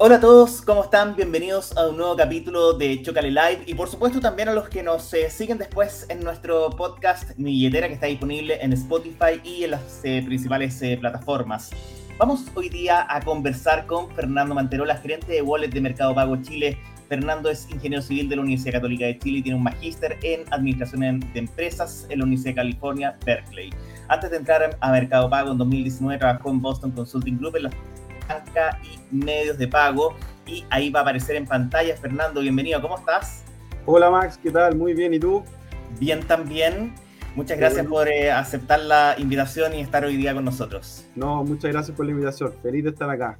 Hola 0.00 0.14
a 0.14 0.20
todos, 0.20 0.62
¿cómo 0.62 0.84
están? 0.84 1.16
Bienvenidos 1.16 1.76
a 1.76 1.88
un 1.88 1.96
nuevo 1.96 2.14
capítulo 2.14 2.72
de 2.72 3.02
Chocale 3.02 3.32
Live 3.32 3.64
y 3.66 3.74
por 3.74 3.88
supuesto 3.88 4.20
también 4.20 4.48
a 4.48 4.52
los 4.52 4.68
que 4.68 4.80
nos 4.80 5.12
eh, 5.12 5.28
siguen 5.28 5.58
después 5.58 6.06
en 6.08 6.22
nuestro 6.22 6.70
podcast 6.70 7.36
Mi 7.36 7.50
Billetera 7.50 7.88
que 7.88 7.94
está 7.94 8.06
disponible 8.06 8.62
en 8.62 8.72
Spotify 8.74 9.40
y 9.42 9.64
en 9.64 9.72
las 9.72 10.00
eh, 10.04 10.22
principales 10.24 10.80
eh, 10.82 10.96
plataformas. 11.00 11.70
Vamos 12.16 12.44
hoy 12.54 12.68
día 12.68 13.08
a 13.08 13.20
conversar 13.22 13.86
con 13.86 14.08
Fernando 14.14 14.54
Manterola, 14.54 14.96
gerente 14.98 15.32
de 15.32 15.42
Wallet 15.42 15.70
de 15.70 15.80
Mercado 15.80 16.14
Pago 16.14 16.36
Chile. 16.42 16.78
Fernando 17.08 17.50
es 17.50 17.68
ingeniero 17.68 18.00
civil 18.00 18.28
de 18.28 18.36
la 18.36 18.42
Universidad 18.42 18.74
Católica 18.74 19.06
de 19.06 19.18
Chile 19.18 19.38
y 19.38 19.42
tiene 19.42 19.56
un 19.56 19.64
magíster 19.64 20.16
en 20.22 20.44
Administración 20.52 21.18
de 21.18 21.38
Empresas 21.40 22.06
en 22.08 22.20
la 22.20 22.24
Universidad 22.24 22.52
de 22.52 22.56
California, 22.56 23.18
Berkeley. 23.26 23.70
Antes 24.06 24.30
de 24.30 24.36
entrar 24.36 24.76
a 24.78 24.92
Mercado 24.92 25.28
Pago 25.28 25.50
en 25.50 25.58
2019 25.58 26.18
trabajó 26.18 26.50
en 26.50 26.62
Boston 26.62 26.92
Consulting 26.92 27.38
Group 27.38 27.56
en 27.56 27.62
la 28.28 28.78
y 28.82 29.14
medios 29.14 29.58
de 29.58 29.68
pago. 29.68 30.16
Y 30.46 30.64
ahí 30.70 30.90
va 30.90 31.00
a 31.00 31.02
aparecer 31.02 31.36
en 31.36 31.46
pantalla. 31.46 31.96
Fernando, 31.96 32.40
bienvenido, 32.40 32.80
¿cómo 32.80 32.98
estás? 32.98 33.44
Hola 33.86 34.10
Max, 34.10 34.38
¿qué 34.42 34.50
tal? 34.50 34.76
Muy 34.76 34.94
bien, 34.94 35.14
¿y 35.14 35.18
tú? 35.18 35.42
Bien 35.98 36.20
también. 36.26 36.94
Muchas 37.34 37.58
gracias 37.58 37.86
por 37.86 38.08
eh, 38.08 38.30
aceptar 38.30 38.80
la 38.80 39.14
invitación 39.18 39.74
y 39.74 39.80
estar 39.80 40.04
hoy 40.04 40.16
día 40.16 40.34
con 40.34 40.44
nosotros. 40.44 41.06
No, 41.14 41.44
muchas 41.44 41.70
gracias 41.70 41.96
por 41.96 42.04
la 42.06 42.12
invitación. 42.12 42.52
Feliz 42.62 42.84
de 42.84 42.90
estar 42.90 43.08
acá. 43.08 43.38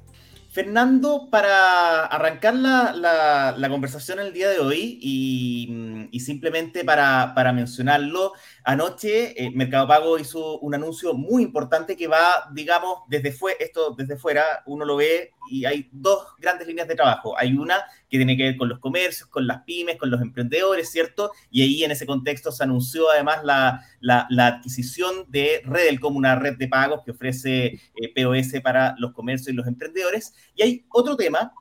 Fernando, 0.51 1.27
para 1.29 2.05
arrancar 2.05 2.55
la, 2.55 3.53
la, 3.55 3.69
conversación 3.69 4.19
el 4.19 4.33
día 4.33 4.49
de 4.49 4.57
hoy 4.59 4.97
y, 4.99 6.07
y 6.11 6.19
simplemente 6.21 6.83
para, 6.83 7.33
para, 7.35 7.53
mencionarlo, 7.53 8.33
anoche 8.69 9.33
eh, 9.35 9.49
Mercado 9.49 9.87
Pago 9.87 10.19
hizo 10.19 10.59
un 10.59 10.75
anuncio 10.75 11.15
muy 11.15 11.41
importante 11.41 11.97
que 11.97 12.07
va, 12.07 12.47
digamos, 12.53 12.99
desde, 13.07 13.31
fue, 13.31 13.57
esto, 13.59 13.95
desde 13.97 14.15
fuera, 14.15 14.43
uno 14.67 14.85
lo 14.85 14.97
ve 14.97 15.31
y 15.49 15.65
hay 15.65 15.89
dos 15.91 16.23
grandes 16.37 16.67
líneas 16.67 16.87
de 16.87 16.93
trabajo. 16.93 17.35
Hay 17.35 17.53
una 17.53 17.83
que 18.07 18.17
tiene 18.17 18.37
que 18.37 18.43
ver 18.43 18.57
con 18.57 18.69
los 18.69 18.77
comercios, 18.77 19.27
con 19.27 19.47
las 19.47 19.63
pymes, 19.63 19.97
con 19.97 20.11
los 20.11 20.21
emprendedores, 20.21 20.91
¿cierto? 20.91 21.31
Y 21.49 21.63
ahí 21.63 21.83
en 21.83 21.89
ese 21.89 22.05
contexto 22.05 22.51
se 22.51 22.63
anunció 22.63 23.09
además 23.09 23.39
la, 23.43 24.27
adquisición 24.37 25.25
de 25.29 25.63
Redel 25.65 25.99
como 25.99 26.19
una 26.19 26.35
red 26.35 26.55
de 26.55 26.67
pagos 26.67 27.01
que 27.03 27.09
ofrece 27.09 27.65
eh, 27.95 28.13
POS 28.15 28.61
para 28.61 28.93
los 28.99 29.13
comercios 29.13 29.49
y 29.49 29.53
los 29.53 29.65
emprendedores. 29.65 30.35
Y 30.53 30.61
hay 30.61 30.85
otro 30.89 31.15
tema, 31.15 31.53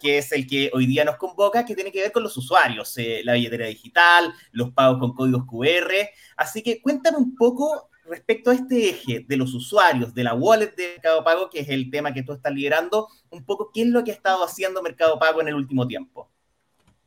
Que 0.00 0.18
es 0.18 0.32
el 0.32 0.46
que 0.46 0.70
hoy 0.72 0.86
día 0.86 1.04
nos 1.04 1.16
convoca, 1.16 1.64
que 1.64 1.74
tiene 1.74 1.92
que 1.92 2.02
ver 2.02 2.12
con 2.12 2.22
los 2.22 2.36
usuarios, 2.36 2.96
eh, 2.98 3.22
la 3.24 3.34
billetera 3.34 3.66
digital, 3.66 4.32
los 4.52 4.72
pagos 4.72 4.98
con 4.98 5.14
códigos 5.14 5.44
QR. 5.46 5.92
Así 6.36 6.62
que 6.62 6.80
cuéntame 6.80 7.18
un 7.18 7.34
poco 7.34 7.90
respecto 8.10 8.50
a 8.50 8.54
este 8.54 8.90
eje 8.90 9.24
de 9.26 9.36
los 9.36 9.54
usuarios, 9.54 10.12
de 10.12 10.24
la 10.24 10.34
wallet 10.34 10.74
de 10.74 10.88
Mercado 10.94 11.22
Pago, 11.22 11.48
que 11.48 11.60
es 11.60 11.68
el 11.68 11.90
tema 11.90 12.12
que 12.12 12.22
tú 12.22 12.32
estás 12.32 12.52
liderando, 12.52 13.08
un 13.30 13.44
poco 13.44 13.70
qué 13.72 13.82
es 13.82 13.88
lo 13.88 14.02
que 14.02 14.10
ha 14.10 14.14
estado 14.14 14.44
haciendo 14.44 14.82
Mercado 14.82 15.18
Pago 15.18 15.40
en 15.40 15.48
el 15.48 15.54
último 15.54 15.86
tiempo. 15.86 16.28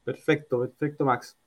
Perfecto, 0.03 0.61
perfecto, 0.61 1.05
Max. 1.05 1.37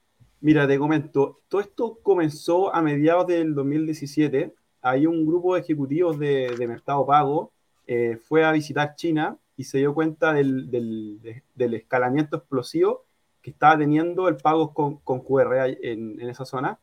Mira, 0.41 0.69
te 0.69 0.79
comento, 0.79 1.41
todo 1.49 1.61
esto 1.61 1.99
comenzó 2.03 2.75
a 2.75 2.83
mediados 2.83 3.27
del 3.27 3.55
2017. 3.55 4.55
Hay 4.83 5.07
un 5.07 5.27
grupo 5.27 5.55
de 5.55 5.63
ejecutivos 5.63 6.19
de, 6.19 6.55
Mercado 6.69 7.07
Pago, 7.07 7.53
eh, 7.87 8.19
fue 8.23 8.45
a 8.45 8.53
visitar 8.53 8.95
China 8.95 9.39
y 9.57 9.65
se 9.65 9.79
dio 9.79 9.95
cuenta 9.95 10.33
del, 10.33 10.71
del, 10.71 11.75
escalamiento 11.75 12.37
explosivo 12.37 13.05
que 13.43 13.51
estaba 13.51 13.79
teniendo 13.79 14.29
el 14.29 14.37
pago 14.37 14.75
con, 14.75 14.99
con 14.99 15.21
QR 15.21 15.77
en, 15.83 16.21
en 16.21 16.29
esa 16.29 16.45
zona 16.45 16.79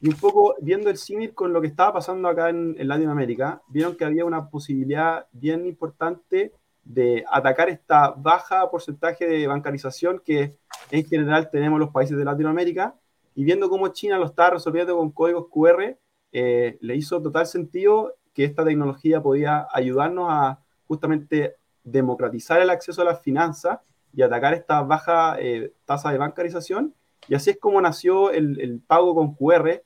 y 0.00 0.08
un 0.08 0.14
poco 0.14 0.54
viendo 0.60 0.90
el 0.90 0.96
símil 0.96 1.34
con 1.34 1.52
lo 1.52 1.60
que 1.60 1.66
estaba 1.66 1.94
pasando 1.94 2.28
acá 2.28 2.50
en, 2.50 2.76
Latinoamérica, 2.86 3.62
vieron 3.68 3.96
que 3.96 4.04
había 4.04 4.24
una 4.24 4.48
posibilidad 4.48 5.26
bien 5.32 5.66
importante 5.66 6.52
de 6.84 7.24
atacar 7.30 7.68
esta 7.68 8.10
baja 8.10 8.70
porcentaje 8.70 9.26
de 9.26 9.46
bancarización 9.46 10.22
que 10.24 10.56
en 10.90 11.04
general 11.04 11.50
tenemos 11.50 11.80
los 11.80 11.90
países 11.90 12.16
de 12.16 12.24
Latinoamérica. 12.24 12.94
Y 13.34 13.44
viendo 13.44 13.68
cómo 13.68 13.88
China 13.88 14.18
lo 14.18 14.26
estaba 14.26 14.50
resolviendo 14.50 14.96
con 14.96 15.10
códigos 15.10 15.48
QR, 15.50 15.96
eh, 16.32 16.78
le 16.80 16.96
hizo 16.96 17.20
total 17.20 17.46
sentido 17.46 18.14
que 18.32 18.44
esta 18.44 18.64
tecnología 18.64 19.20
podía 19.20 19.66
ayudarnos 19.72 20.28
a 20.30 20.60
justamente 20.86 21.56
democratizar 21.90 22.60
el 22.60 22.70
acceso 22.70 23.02
a 23.02 23.04
las 23.04 23.22
finanzas 23.22 23.78
y 24.12 24.22
atacar 24.22 24.54
esta 24.54 24.82
baja 24.82 25.36
eh, 25.38 25.72
tasa 25.84 26.10
de 26.10 26.18
bancarización. 26.18 26.94
Y 27.28 27.34
así 27.34 27.50
es 27.50 27.58
como 27.58 27.80
nació 27.80 28.30
el, 28.30 28.80
pago 28.86 29.14
con 29.14 29.34
QR, 29.34 29.82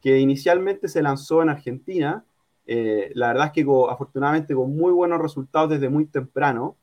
que 0.00 0.18
inicialmente 0.18 0.88
se 0.88 1.02
lanzó 1.02 1.42
en 1.42 1.50
Argentina. 1.50 2.24
Eh, 2.66 3.10
la 3.14 3.28
verdad 3.28 3.46
es 3.46 3.52
que 3.52 3.66
afortunadamente 3.90 4.54
con 4.54 4.76
muy 4.76 4.92
buenos 4.92 5.20
resultados 5.20 5.70
desde 5.70 5.88
muy 5.88 6.06
temprano. 6.06 6.76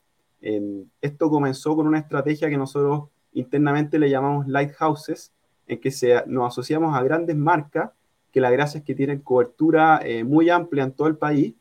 esto 1.01 1.29
comenzó 1.29 1.75
con 1.75 1.88
una 1.88 2.00
estrategia 2.00 2.50
que 2.50 2.57
nosotros 2.57 3.09
internamente 3.34 3.97
le 3.97 4.09
llamamos 4.09 4.47
lighthouses, 4.47 5.31
en 5.67 5.79
que 5.79 5.91
se, 5.91 6.23
nos 6.28 6.50
asociamos 6.50 6.95
a 6.95 7.01
grandes 7.01 7.35
marcas 7.35 7.91
que 8.34 8.41
la 8.41 8.50
gracia 8.50 8.79
es 8.79 8.84
que 8.84 8.95
tienen 8.95 9.19
cobertura 9.19 10.01
eh, 10.03 10.23
muy 10.23 10.50
amplia 10.50 10.84
en 10.84 10.91
todo 10.91 11.07
el 11.07 11.16
país. 11.16 11.53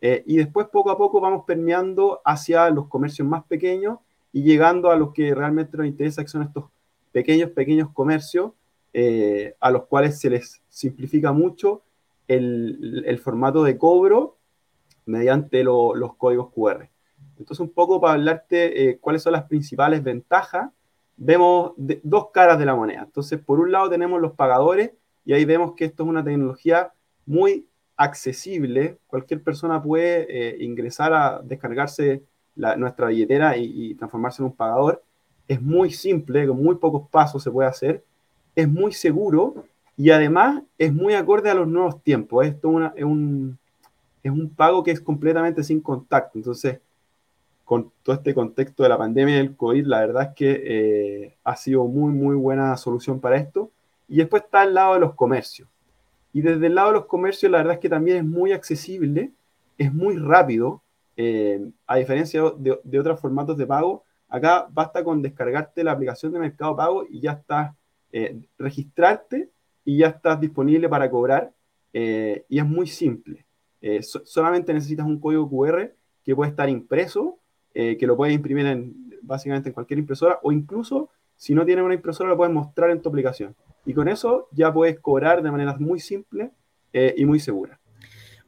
Eh, 0.00 0.22
y 0.26 0.36
después 0.36 0.68
poco 0.68 0.90
a 0.90 0.98
poco 0.98 1.20
vamos 1.20 1.44
permeando 1.46 2.20
hacia 2.24 2.68
los 2.70 2.88
comercios 2.88 3.26
más 3.26 3.44
pequeños 3.44 3.98
y 4.32 4.42
llegando 4.42 4.90
a 4.90 4.96
los 4.96 5.12
que 5.12 5.34
realmente 5.34 5.76
nos 5.76 5.86
interesa, 5.86 6.22
que 6.22 6.28
son 6.28 6.42
estos 6.42 6.64
pequeños, 7.12 7.50
pequeños 7.50 7.90
comercios 7.92 8.52
eh, 8.92 9.54
a 9.60 9.70
los 9.70 9.86
cuales 9.86 10.18
se 10.20 10.30
les 10.30 10.62
simplifica 10.68 11.32
mucho 11.32 11.82
el, 12.28 13.20
formato 13.22 13.62
de 13.62 13.78
cobro 13.78 14.36
mediante 15.06 15.62
los 15.64 16.16
códigos 16.16 16.50
QR. 16.52 16.88
Entonces, 17.38 17.60
un 17.60 17.70
poco 17.70 18.00
para 18.00 18.14
hablarte 18.14 18.88
eh, 18.88 18.98
cuáles 18.98 19.22
son 19.22 19.32
las 19.32 19.44
principales 19.44 20.02
ventajas, 20.02 20.70
vemos 21.16 21.72
dos 21.76 22.30
caras 22.30 22.58
de 22.58 22.66
la 22.66 22.74
moneda. 22.74 23.02
Entonces, 23.04 23.38
por 23.38 23.60
un 23.60 23.72
lado 23.72 23.88
tenemos 23.88 24.20
los 24.20 24.32
pagadores 24.32 24.92
y 25.24 25.32
ahí 25.32 25.44
vemos 25.44 25.74
que 25.76 25.86
esto 25.86 26.02
es 26.02 26.08
una 26.08 26.24
tecnología 26.24 26.92
muy 27.26 27.66
accesible. 27.96 28.98
Cualquier 29.06 29.42
persona 29.42 29.82
puede 29.82 30.26
eh, 30.28 30.64
ingresar 30.64 31.12
a 31.12 31.40
descargarse 31.42 32.22
nuestra 32.54 33.08
billetera 33.08 33.56
y, 33.56 33.94
transformarse 33.94 34.42
en 34.42 34.46
un 34.46 34.56
pagador. 34.56 35.02
Es 35.46 35.60
muy 35.60 35.90
simple, 35.90 36.46
con 36.46 36.62
muy 36.62 36.76
pocos 36.76 37.08
pasos 37.10 37.42
se 37.42 37.50
puede 37.50 37.68
hacer 37.68 38.02
es 38.56 38.68
muy 38.68 38.92
seguro 38.92 39.66
y 39.96 40.10
además 40.10 40.62
es 40.78 40.92
muy 40.92 41.14
acorde 41.14 41.50
a 41.50 41.54
los 41.54 41.68
nuevos 41.68 42.02
tiempos. 42.02 42.46
Esto 42.46 42.92
es, 42.96 43.04
un, 43.04 43.58
es 44.22 44.32
un 44.32 44.50
pago 44.50 44.82
que 44.82 44.90
es 44.90 45.00
completamente 45.00 45.62
sin 45.62 45.80
contacto. 45.80 46.38
Entonces, 46.38 46.80
con 47.64 47.92
todo 48.02 48.16
este 48.16 48.34
contexto 48.34 48.82
de 48.82 48.88
la 48.88 48.98
pandemia 48.98 49.34
y 49.34 49.38
del 49.38 49.56
COVID, 49.56 49.86
la 49.86 50.00
verdad 50.00 50.22
es 50.24 50.34
que 50.34 50.62
eh, 50.64 51.36
ha 51.44 51.56
sido 51.56 51.84
muy, 51.84 52.12
muy 52.12 52.34
buena 52.34 52.76
solución 52.76 53.20
para 53.20 53.36
esto. 53.36 53.70
Y 54.08 54.16
después 54.16 54.42
está 54.44 54.64
el 54.64 54.74
lado 54.74 54.94
de 54.94 55.00
los 55.00 55.14
comercios. 55.14 55.68
Y 56.36 56.42
desde 56.42 56.66
el 56.66 56.74
lado 56.74 56.88
de 56.88 56.94
los 56.96 57.06
comercios, 57.06 57.50
la 57.50 57.56
verdad 57.56 57.72
es 57.72 57.80
que 57.80 57.88
también 57.88 58.18
es 58.18 58.24
muy 58.24 58.52
accesible, 58.52 59.32
es 59.78 59.94
muy 59.94 60.18
rápido, 60.18 60.82
eh, 61.16 61.70
a 61.86 61.96
diferencia 61.96 62.42
de, 62.58 62.98
otros 62.98 63.18
formatos 63.18 63.56
de 63.56 63.66
pago. 63.66 64.04
Acá 64.28 64.68
basta 64.70 65.02
con 65.02 65.22
descargarte 65.22 65.82
la 65.82 65.92
aplicación 65.92 66.34
de 66.34 66.38
Mercado 66.38 66.76
Pago 66.76 67.06
y 67.08 67.20
ya 67.20 67.32
estás 67.32 67.74
eh, 68.12 68.38
registrarte 68.58 69.48
y 69.82 69.96
ya 69.96 70.08
estás 70.08 70.38
disponible 70.38 70.90
para 70.90 71.10
cobrar 71.10 71.54
eh, 71.94 72.44
y 72.50 72.58
es 72.58 72.66
muy 72.66 72.86
simple. 72.86 73.46
Eh, 73.80 74.02
solamente 74.02 74.74
necesitas 74.74 75.06
un 75.06 75.18
código 75.18 75.48
QR 75.48 75.90
que 76.22 76.36
puede 76.36 76.50
estar 76.50 76.68
impreso, 76.68 77.38
que 77.72 78.06
lo 78.06 78.14
puedes 78.14 78.34
imprimir 78.34 78.66
en, 78.66 78.94
básicamente 79.22 79.70
en 79.70 79.72
cualquier 79.72 80.00
impresora 80.00 80.38
o 80.42 80.52
incluso 80.52 81.08
si 81.34 81.54
no 81.54 81.64
tienes 81.64 81.82
una 81.82 81.94
impresora 81.94 82.28
lo 82.28 82.36
puedes 82.36 82.52
mostrar 82.52 82.90
en 82.90 83.00
tu 83.00 83.08
aplicación. 83.08 83.54
Y 83.86 83.94
con 83.94 84.08
eso 84.08 84.48
ya 84.52 84.72
puedes 84.72 84.98
cobrar 85.00 85.42
de 85.42 85.50
manera 85.50 85.76
muy 85.78 86.00
simple 86.00 86.50
y 86.92 87.24
muy 87.26 87.38
segura. 87.40 87.78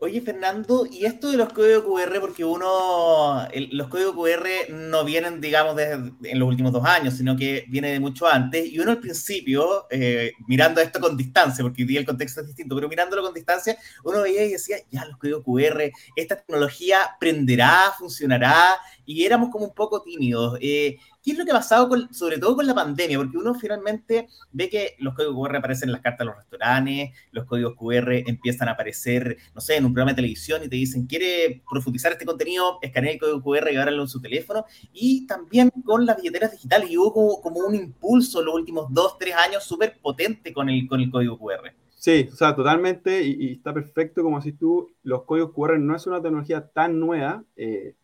Oye, 0.00 0.20
Fernando, 0.20 0.86
y 0.88 1.06
esto 1.06 1.28
de 1.28 1.36
los 1.36 1.52
códigos 1.52 1.82
QR, 1.82 2.20
porque 2.20 2.44
uno, 2.44 3.48
los 3.72 3.88
códigos 3.88 4.14
QR 4.14 4.72
no 4.72 5.04
vienen, 5.04 5.40
digamos, 5.40 5.74
de, 5.74 6.12
en 6.22 6.38
los 6.38 6.48
últimos 6.48 6.70
dos 6.70 6.84
años, 6.84 7.14
sino 7.14 7.36
que 7.36 7.64
viene 7.66 7.90
de 7.90 7.98
mucho 7.98 8.28
antes, 8.28 8.64
y 8.72 8.78
uno 8.78 8.92
al 8.92 9.00
principio, 9.00 9.86
eh, 9.90 10.30
mirando 10.46 10.80
esto 10.80 11.00
con 11.00 11.16
distancia, 11.16 11.64
porque 11.64 11.82
hoy 11.82 11.96
el 11.96 12.06
contexto 12.06 12.42
es 12.42 12.46
distinto, 12.46 12.76
pero 12.76 12.88
mirándolo 12.88 13.24
con 13.24 13.34
distancia, 13.34 13.76
uno 14.04 14.22
veía 14.22 14.44
y 14.44 14.52
decía, 14.52 14.76
ya 14.88 15.04
los 15.04 15.16
códigos 15.16 15.42
QR, 15.42 15.90
esta 16.14 16.36
tecnología 16.36 17.16
prenderá, 17.18 17.92
funcionará, 17.98 18.76
y 19.04 19.24
éramos 19.24 19.50
como 19.50 19.64
un 19.64 19.74
poco 19.74 20.00
tímidos. 20.02 20.58
Eh, 20.60 20.98
¿Qué 21.28 21.32
es 21.32 21.38
lo 21.38 21.44
que 21.44 21.50
ha 21.50 21.56
pasado, 21.56 21.90
con, 21.90 22.14
sobre 22.14 22.38
todo 22.38 22.56
con 22.56 22.66
la 22.66 22.74
pandemia? 22.74 23.18
Porque 23.18 23.36
uno 23.36 23.54
finalmente 23.54 24.28
ve 24.50 24.70
que 24.70 24.94
los 24.98 25.14
códigos 25.14 25.36
QR 25.46 25.56
aparecen 25.56 25.90
en 25.90 25.92
las 25.92 26.00
cartas 26.00 26.20
de 26.20 26.24
los 26.24 26.36
restaurantes, 26.36 27.10
los 27.32 27.44
códigos 27.44 27.74
QR 27.76 28.14
empiezan 28.26 28.68
a 28.68 28.72
aparecer, 28.72 29.36
no 29.54 29.60
sé, 29.60 29.76
en 29.76 29.84
un 29.84 29.92
programa 29.92 30.12
de 30.12 30.16
televisión 30.16 30.64
y 30.64 30.70
te 30.70 30.76
dicen, 30.76 31.06
¿quiere 31.06 31.62
profundizar 31.70 32.12
este 32.12 32.24
contenido? 32.24 32.78
Escanea 32.80 33.12
el 33.12 33.18
código 33.18 33.42
QR 33.42 33.70
y 33.70 33.76
agárralo 33.76 34.00
en 34.00 34.08
su 34.08 34.22
teléfono. 34.22 34.64
Y 34.94 35.26
también 35.26 35.70
con 35.84 36.06
las 36.06 36.16
billeteras 36.16 36.52
digitales, 36.52 36.88
y 36.88 36.96
hubo 36.96 37.42
como, 37.42 37.60
un 37.60 37.74
impulso 37.74 38.40
en 38.40 38.46
los 38.46 38.54
últimos 38.54 38.86
dos, 38.88 39.18
tres 39.18 39.34
años 39.34 39.64
súper 39.64 39.98
potente 40.00 40.54
con 40.54 40.70
el, 40.70 40.88
con 40.88 40.98
el 40.98 41.10
código 41.10 41.38
QR. 41.38 41.74
Sí, 41.94 42.26
o 42.32 42.36
sea, 42.36 42.56
totalmente, 42.56 43.22
y, 43.22 43.52
está 43.52 43.74
perfecto 43.74 44.22
como 44.22 44.40
si 44.40 44.52
tú, 44.52 44.88
los 45.02 45.24
códigos 45.24 45.52
QR 45.52 45.78
no 45.78 45.94
es 45.94 46.06
una 46.06 46.22
tecnología 46.22 46.66
tan 46.68 46.98
nueva, 46.98 47.44
eh, 47.54 47.96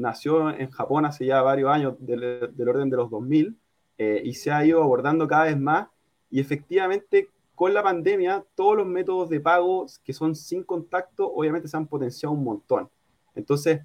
nació 0.00 0.50
en 0.50 0.70
Japón 0.70 1.04
hace 1.04 1.26
ya 1.26 1.42
varios 1.42 1.70
años, 1.70 1.94
del, 1.98 2.50
del 2.54 2.68
orden 2.68 2.90
de 2.90 2.96
los 2.96 3.10
2000, 3.10 3.56
eh, 3.98 4.22
y 4.24 4.32
se 4.32 4.50
ha 4.50 4.64
ido 4.64 4.82
abordando 4.82 5.28
cada 5.28 5.44
vez 5.44 5.58
más. 5.58 5.88
Y 6.30 6.40
efectivamente, 6.40 7.28
con 7.54 7.74
la 7.74 7.82
pandemia, 7.82 8.44
todos 8.54 8.76
los 8.78 8.86
métodos 8.86 9.28
de 9.28 9.40
pago 9.40 9.84
que 10.02 10.14
son 10.14 10.34
sin 10.34 10.64
contacto, 10.64 11.30
obviamente 11.30 11.68
se 11.68 11.76
han 11.76 11.86
potenciado 11.86 12.34
un 12.34 12.42
montón. 12.42 12.88
Entonces, 13.34 13.82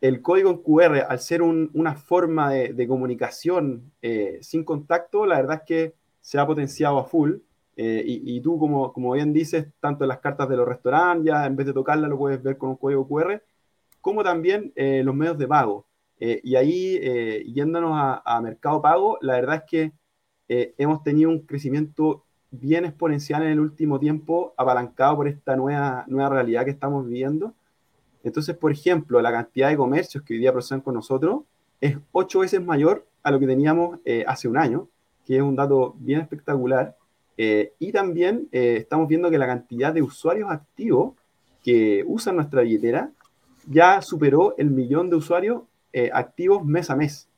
el 0.00 0.22
código 0.22 0.50
en 0.50 0.58
QR, 0.58 1.04
al 1.08 1.18
ser 1.18 1.42
una 1.42 1.94
forma 1.94 2.50
de, 2.52 2.88
comunicación 2.88 3.92
eh, 4.00 4.38
sin 4.40 4.64
contacto, 4.64 5.26
la 5.26 5.36
verdad 5.36 5.56
es 5.56 5.62
que 5.66 5.94
se 6.20 6.38
ha 6.38 6.46
potenciado 6.46 6.98
a 6.98 7.04
full. 7.04 7.36
Eh, 7.76 8.02
y, 8.06 8.40
tú, 8.40 8.58
como, 8.58 8.92
como 8.92 9.12
bien 9.12 9.32
dices, 9.32 9.66
tanto 9.80 10.04
en 10.04 10.08
las 10.08 10.20
cartas 10.20 10.48
de 10.48 10.56
los 10.56 10.66
restaurantes, 10.66 11.26
ya 11.26 11.44
en 11.44 11.56
vez 11.56 11.66
de 11.66 11.72
tocarla 11.74 12.08
lo 12.08 12.16
puedes 12.16 12.42
ver 12.42 12.56
con 12.56 12.70
un 12.70 12.76
código 12.76 13.06
QR, 13.06 13.42
como 14.04 14.22
también 14.22 14.70
eh, 14.76 15.02
los 15.02 15.14
medios 15.14 15.38
de 15.38 15.48
pago. 15.48 15.86
y 16.20 16.54
ahí, 16.56 17.00
yéndonos 17.52 17.92
a, 18.24 18.40
Mercado 18.42 18.80
Pago, 18.80 19.18
la 19.20 19.34
verdad 19.34 19.56
es 19.56 19.62
que 19.68 19.92
hemos 20.78 21.02
tenido 21.02 21.30
un 21.30 21.40
crecimiento 21.40 22.24
bien 22.50 22.84
exponencial 22.84 23.42
en 23.42 23.50
el 23.50 23.60
último 23.60 23.98
tiempo, 23.98 24.54
apalancado 24.56 25.16
por 25.16 25.28
esta 25.28 25.56
nueva, 25.56 26.04
nueva 26.06 26.28
realidad 26.28 26.64
que 26.64 26.70
estamos 26.70 27.06
viviendo. 27.06 27.54
Entonces, 28.22 28.56
por 28.56 28.72
ejemplo, 28.72 29.20
la 29.20 29.32
cantidad 29.32 29.70
de 29.70 29.76
comercios 29.76 30.22
que 30.22 30.34
hoy 30.34 30.40
día 30.40 30.52
procesan 30.52 30.80
con 30.80 30.94
nosotros 30.94 31.42
es 31.80 31.98
ocho 32.12 32.40
veces 32.40 32.64
mayor 32.64 33.06
a 33.22 33.30
lo 33.30 33.40
que 33.40 33.46
teníamos 33.46 33.98
eh, 34.04 34.24
hace 34.26 34.48
un 34.48 34.56
año, 34.56 34.88
que 35.26 35.36
es 35.36 35.42
un 35.42 35.56
dato 35.56 35.96
bien 35.98 36.20
espectacular. 36.20 36.96
Eh, 37.36 37.72
y 37.78 37.90
también 37.90 38.48
eh, 38.52 38.76
estamos 38.78 39.08
viendo 39.08 39.30
que 39.30 39.38
la 39.38 39.46
cantidad 39.46 39.92
de 39.92 40.02
usuarios 40.02 40.50
activos 40.50 41.14
que 41.62 42.04
usan 42.06 42.36
nuestra 42.36 42.62
billetera 42.62 43.10
ya 43.66 44.02
superó 44.02 44.54
el 44.58 44.70
millón 44.70 45.10
de 45.10 45.16
usuarios 45.16 45.62
activos 46.12 46.64
mes 46.64 46.90
a 46.90 46.96
mes. 46.96 47.28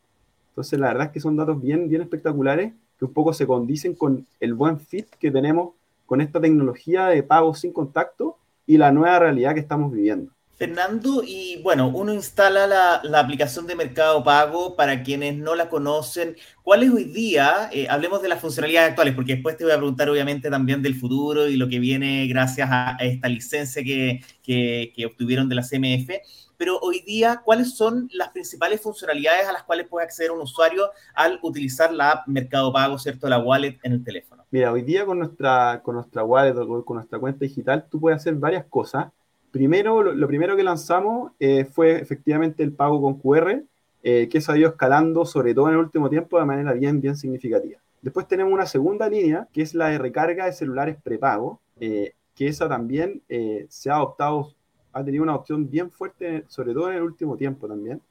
Entonces, 0.49 0.79
la 0.79 0.89
verdad 0.89 1.07
es 1.09 1.13
que 1.13 1.21
son 1.21 1.37
datos 1.37 1.61
bien, 1.61 1.89
bien 1.89 2.01
espectaculares 2.01 2.73
que 2.99 3.05
un 3.05 3.13
poco 3.13 3.35
se 3.35 3.47
condicen 3.47 3.95
con 3.95 4.27
el 4.41 4.55
buen 4.55 4.79
fit 4.81 5.07
que 5.19 5.31
tenemos 5.31 5.75
con 6.07 6.21
esta 6.21 6.41
tecnología 6.41 7.09
de 7.09 7.23
pago 7.23 7.55
sin 7.55 7.73
contacto 7.73 8.39
y 8.67 8.79
la 8.79 8.93
nueva 8.93 9.19
realidad 9.19 9.55
que 9.55 9.61
estamos 9.61 9.93
viviendo. 9.93 10.33
Fernando, 10.57 11.23
y 11.25 11.61
bueno, 11.63 11.89
uno 11.89 12.15
instala 12.15 12.67
la, 12.67 13.19
aplicación 13.19 13.67
de 13.67 13.75
Mercado 13.75 14.25
Pago 14.25 14.75
para 14.75 15.03
quienes 15.03 15.37
no 15.37 15.55
la 15.55 15.69
conocen. 15.69 16.37
¿Cuál 16.63 16.83
es 16.83 16.91
hoy 16.91 17.05
día? 17.05 17.69
Eh, 17.73 17.87
hablemos 17.89 18.23
de 18.23 18.29
las 18.29 18.41
funcionalidades 18.41 18.91
actuales, 18.91 19.15
porque 19.15 19.35
después 19.35 19.57
te 19.57 19.65
voy 19.65 19.73
a 19.73 19.77
preguntar 19.77 20.09
obviamente 20.09 20.51
también 20.51 20.83
del 20.83 20.95
futuro 20.95 21.47
y 21.47 21.57
lo 21.57 21.69
que 21.69 21.79
viene 21.79 22.27
gracias 22.27 22.69
a, 22.71 22.97
esta 23.01 23.29
licencia 23.29 23.83
que, 23.85 24.23
que 24.43 25.07
obtuvieron 25.07 25.49
de 25.49 25.55
la 25.57 25.63
CMF 25.63 26.11
pero 26.57 26.79
hoy 26.81 27.01
día, 27.01 27.43
¿cuáles 27.45 27.77
son 27.77 28.09
las 28.13 28.31
principales 28.31 28.81
funcionalidades 28.81 29.47
a 29.47 29.53
las 29.53 29.65
cuales 29.65 29.89
puede 29.89 30.05
acceder 30.05 30.31
un 30.31 30.41
usuario 30.41 30.91
al 31.15 31.39
utilizar 31.43 31.93
la 31.93 32.13
app 32.13 32.29
Mercado 32.29 32.73
Pago, 32.73 32.99
¿cierto? 32.99 33.29
La 33.29 33.39
wallet 33.39 33.79
en 33.83 33.93
el 33.93 34.05
teléfono. 34.05 34.45
Mira, 34.51 34.73
hoy 34.73 34.83
día 34.83 35.05
con 35.05 35.19
nuestra, 35.19 35.83
con 35.83 35.97
nuestra 35.97 36.25
wallet 36.25 36.55
con 36.85 36.97
nuestra 36.97 37.19
cuenta 37.19 37.41
digital, 37.41 37.87
tú 37.91 38.01
puedes 38.01 38.21
hacer 38.21 38.35
varias 38.35 38.65
cosas. 38.67 39.13
Primero, 39.57 40.03
lo, 40.03 40.27
primero 40.27 40.55
que 40.55 40.63
lanzamos 40.63 41.33
eh, 41.41 41.65
fue 41.65 41.93
efectivamente 41.93 42.63
el 42.63 42.73
pago 42.73 43.01
con 43.01 43.15
QR, 43.15 43.63
eh, 44.03 44.29
que 44.29 44.43
se 44.43 44.53
ha 44.53 44.59
ido 44.59 44.69
escalando, 44.69 45.25
sobre 45.25 45.55
todo 45.55 45.69
en 45.69 45.73
el 45.73 45.81
último 45.81 46.11
tiempo, 46.11 46.39
de 46.39 46.45
manera 46.45 46.75
bien, 46.75 47.01
bien 47.01 47.17
significativa. 47.17 47.81
Después 48.03 48.29
tenemos 48.29 48.53
una 48.53 48.67
segunda 48.67 49.09
línea, 49.09 49.49
que 49.55 49.63
es 49.63 49.73
la 49.73 49.89
de 49.89 49.97
recarga 49.97 50.45
de 50.45 50.53
celulares 50.53 50.99
prepago, 51.03 51.59
eh, 51.81 52.13
que 52.35 52.49
esa 52.49 52.69
también 52.69 53.23
se 53.71 53.89
ha 53.89 53.95
adoptado 53.95 54.53
ha 54.93 55.03
tenido 55.03 55.23
una 55.23 55.35
opción 55.35 55.71
bien 55.71 55.91
fuerte, 55.91 56.45
sobre 56.49 56.75
todo 56.75 56.91
en 56.91 56.99
el 56.99 57.03
último 57.03 57.39
tiempo 57.39 57.67
también. 57.67 58.03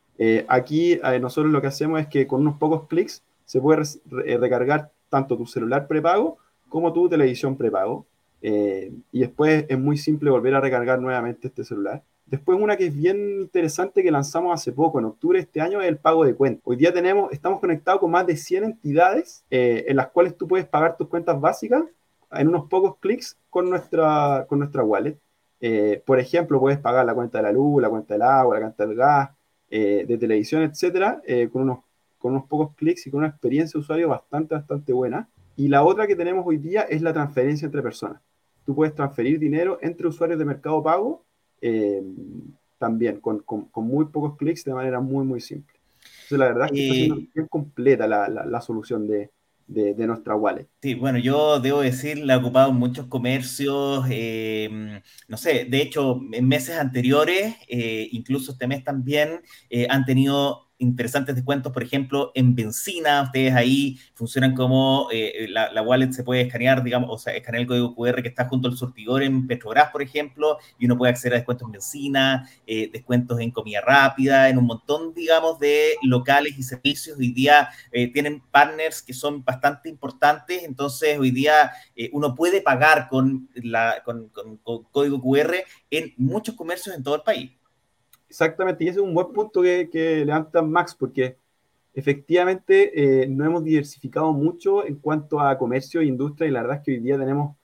Aquí 0.47 0.99
nosotros 1.21 1.53
lo 1.53 1.61
que 1.61 1.67
hacemos 1.67 2.01
es 2.01 2.07
que 2.07 2.25
con 2.25 2.41
unos 2.41 2.57
pocos 2.57 2.87
clics 2.87 3.21
se 3.45 3.61
puede 3.61 3.83
recargar 4.39 4.89
tanto 5.09 5.37
tu 5.37 5.45
celular 5.45 5.87
prepago 5.87 6.39
como 6.69 6.91
tu 6.91 7.07
televisión 7.07 7.55
prepago. 7.55 8.07
Y 8.41 9.19
después 9.19 9.65
es 9.67 9.79
muy 9.79 9.97
simple 9.97 10.29
volver 10.29 10.53
a 10.53 10.61
recargar 10.61 10.99
nuevamente 10.99 11.47
este 11.47 11.63
celular. 11.63 12.03
Después 12.27 12.59
una 12.59 12.77
que 12.77 12.87
es 12.87 12.95
bien 12.95 13.41
interesante 13.41 14.03
que 14.03 14.11
lanzamos 14.11 14.53
hace 14.53 14.71
poco, 14.71 14.99
en 14.99 15.05
octubre 15.05 15.39
de 15.39 15.43
este 15.43 15.61
año, 15.61 15.81
es 15.81 15.87
el 15.87 15.97
pago 15.97 16.25
de 16.25 16.35
cuentas. 16.35 16.61
Hoy 16.65 16.75
día 16.75 16.93
tenemos, 16.93 17.31
estamos 17.31 17.59
conectados 17.59 17.99
con 17.99 18.11
más 18.11 18.27
de 18.27 18.37
100 18.37 18.63
entidades 18.63 19.43
en 19.49 19.95
las 19.95 20.09
cuales 20.09 20.37
tú 20.37 20.47
puedes 20.47 20.67
pagar 20.67 20.95
tus 20.95 21.07
cuentas 21.07 21.39
básicas 21.39 21.83
en 22.31 22.47
unos 22.47 22.67
pocos 22.67 22.97
clics 22.99 23.37
con 23.49 23.69
nuestra, 23.69 24.45
con 24.47 24.59
nuestra 24.59 24.83
wallet. 24.83 25.17
Eh, 25.61 26.03
por 26.05 26.19
ejemplo, 26.19 26.59
puedes 26.59 26.79
pagar 26.79 27.05
la 27.05 27.13
cuenta 27.13 27.39
de 27.39 27.43
la 27.43 27.51
luz, 27.51 27.81
la 27.81 27.89
cuenta 27.89 28.13
del 28.13 28.21
agua, 28.23 28.55
la 28.55 28.61
cuenta 28.61 28.85
del 28.85 28.95
gas, 28.95 29.29
eh, 29.69 30.05
de 30.07 30.17
televisión, 30.17 30.61
etcétera, 30.63 31.21
eh, 31.25 31.49
con, 31.51 31.63
unos, 31.63 31.79
con 32.17 32.33
unos 32.33 32.45
pocos 32.47 32.75
clics 32.75 33.07
y 33.07 33.11
con 33.11 33.19
una 33.19 33.29
experiencia 33.29 33.77
de 33.77 33.81
usuario 33.81 34.09
bastante, 34.09 34.55
bastante 34.55 34.93
buena. 34.93 35.27
Y 35.55 35.67
la 35.67 35.83
otra 35.83 36.07
que 36.07 36.15
tenemos 36.15 36.45
hoy 36.45 36.57
día 36.57 36.81
es 36.81 37.01
la 37.01 37.13
transferencia 37.13 37.65
entre 37.65 37.81
personas. 37.81 38.21
Tú 38.65 38.75
puedes 38.75 38.95
transferir 38.95 39.39
dinero 39.39 39.77
entre 39.81 40.07
usuarios 40.07 40.39
de 40.39 40.45
Mercado 40.45 40.81
Pago 40.83 41.25
también, 42.77 43.19
con, 43.19 43.39
con, 43.39 43.87
muy 43.87 44.05
pocos 44.05 44.37
clics 44.37 44.63
de 44.63 44.73
manera 44.73 44.99
muy, 44.99 45.25
muy 45.25 45.41
simple. 45.41 45.75
Entonces, 46.23 46.37
la 46.37 46.45
verdad 46.45 46.65
es 46.67 46.71
que 46.71 46.83
está 46.83 46.93
siendo 46.93 47.15
bien 47.33 47.47
completa 47.47 48.07
la, 48.07 48.27
la, 48.27 48.45
la 48.45 48.61
solución 48.61 49.07
de, 49.07 49.31
de, 49.67 50.07
nuestra 50.07 50.35
wallet. 50.35 50.67
Sí, 50.81 50.93
bueno, 50.93 51.17
yo 51.17 51.59
debo 51.59 51.81
decir, 51.81 52.19
la 52.19 52.35
he 52.35 52.37
ocupado 52.37 52.71
en 52.71 52.77
muchos 52.77 53.07
comercios, 53.07 54.05
eh, 54.09 55.01
no 55.27 55.37
sé, 55.37 55.65
de 55.65 55.81
hecho, 55.81 56.21
en 56.31 56.47
meses 56.47 56.77
anteriores, 56.77 57.55
eh, 57.67 58.07
incluso 58.11 58.51
este 58.51 58.67
mes 58.67 58.83
también, 58.83 59.41
eh, 59.69 59.87
han 59.89 60.05
tenido 60.05 60.64
interesantes 60.77 61.35
descuentos, 61.35 61.71
por 61.71 61.83
ejemplo, 61.83 62.31
en 62.35 62.55
benzina. 62.55 63.21
Ustedes 63.23 63.53
ahí 63.53 63.97
funcionan 64.13 64.53
como 64.55 65.07
eh, 65.11 65.47
la, 65.49 65.81
wallet 65.81 66.11
se 66.11 66.23
puede 66.23 66.41
escanear, 66.41 66.83
digamos, 66.83 67.09
o 67.11 67.17
sea, 67.17 67.33
escanear 67.33 67.61
el 67.61 67.67
código 67.67 67.95
QR 67.95 68.21
que 68.21 68.29
está 68.29 68.45
junto 68.45 68.67
al 68.67 68.75
surtidor 68.75 69.23
en 69.23 69.47
Petrobras, 69.47 69.91
por 69.91 70.01
ejemplo, 70.01 70.57
y 70.79 70.85
uno 70.85 70.97
puede 70.97 71.11
acceder 71.11 71.33
a 71.33 71.37
descuentos 71.37 71.67
en 71.67 71.71
benzina, 71.73 72.49
eh, 72.67 72.89
descuentos 72.91 73.39
en 73.39 73.51
comida 73.51 73.81
rápida, 73.81 74.49
en 74.49 74.57
un 74.57 74.65
montón, 74.65 75.13
digamos, 75.13 75.59
de 75.59 75.95
locales 76.03 76.57
y 76.57 76.63
servicios. 76.63 77.17
Hoy 77.17 77.31
día 77.31 77.69
eh, 77.91 78.11
tienen 78.11 78.41
partners 78.51 79.01
que 79.01 79.13
son 79.13 79.43
bastante 79.43 79.89
importantes, 79.89 80.63
entonces 80.63 81.17
hoy 81.17 81.31
día 81.31 81.71
uno 82.11 82.35
puede 82.35 82.61
pagar 82.61 83.07
con, 83.09 83.49
la, 83.55 84.01
con 84.03 84.29
código 84.91 85.21
QR 85.21 85.55
en 85.89 86.13
muchos 86.17 86.55
comercios 86.55 86.95
en 86.95 87.03
todo 87.03 87.15
el 87.15 87.21
país. 87.21 87.51
Exactamente, 88.29 88.83
y 88.83 88.87
ese 88.87 88.99
es 88.99 89.05
un 89.05 89.13
buen 89.13 89.31
punto 89.31 89.61
que, 89.61 89.89
que 89.89 90.25
levanta 90.25 90.61
Max, 90.61 90.95
porque 90.95 91.37
efectivamente 91.93 93.23
eh, 93.23 93.27
no 93.27 93.45
hemos 93.45 93.63
diversificado 93.63 94.33
mucho 94.33 94.85
en 94.85 94.95
cuanto 94.95 95.39
a 95.39 95.57
comercio 95.57 96.01
e 96.01 96.05
industria, 96.05 96.47
y 96.47 96.51
la 96.51 96.61
verdad 96.61 96.77
es 96.77 96.83
que 96.83 96.91
hoy 96.91 96.99
día 96.99 97.17
tenemos, 97.17 97.55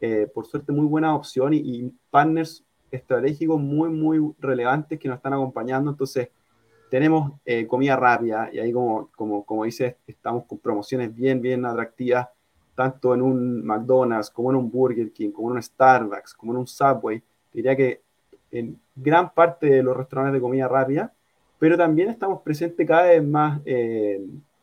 eh, 0.00 0.28
por 0.34 0.46
suerte, 0.46 0.72
muy 0.72 0.86
buena 0.86 1.14
opción 1.14 1.54
y, 1.54 1.92
partners 2.10 2.64
estratégicos 2.90 3.60
muy, 3.60 3.90
muy 3.90 4.34
relevantes 4.38 4.98
que 4.98 5.08
nos 5.08 5.16
están 5.18 5.34
acompañando. 5.34 5.90
Entonces, 5.90 6.28
tenemos 6.90 7.32
eh, 7.44 7.66
comida 7.66 7.96
rápida, 7.96 8.48
y 8.52 8.58
ahí, 8.58 8.72
como, 8.72 9.10
como, 9.14 9.44
como 9.44 9.64
dices, 9.64 9.96
estamos 10.06 10.44
con 10.46 10.58
promociones 10.58 11.14
bien, 11.14 11.40
bien 11.40 11.64
atractivas, 11.64 12.28
tanto 12.74 13.14
en 13.14 13.22
un 13.22 13.64
McDonald's, 13.64 14.30
como 14.30 14.50
en 14.50 14.56
un 14.56 14.70
Burger 14.70 15.12
King, 15.12 15.30
como 15.30 15.50
en 15.50 15.56
un 15.56 15.62
Starbucks, 15.62 16.34
como 16.34 16.52
en 16.52 16.58
un 16.58 16.66
Subway. 16.66 17.22
Diría 17.52 17.76
que 17.76 18.02
en 18.50 18.78
gran 18.94 19.32
parte 19.32 19.66
de 19.66 19.82
los 19.82 19.96
restaurantes 19.96 20.34
de 20.34 20.40
comida 20.40 20.68
rápida, 20.68 21.12
pero 21.58 21.76
también 21.76 22.10
estamos 22.10 22.42
presentes 22.42 22.86
cada 22.86 23.04
vez 23.04 23.24
más 23.24 23.60
eh, 23.64 24.20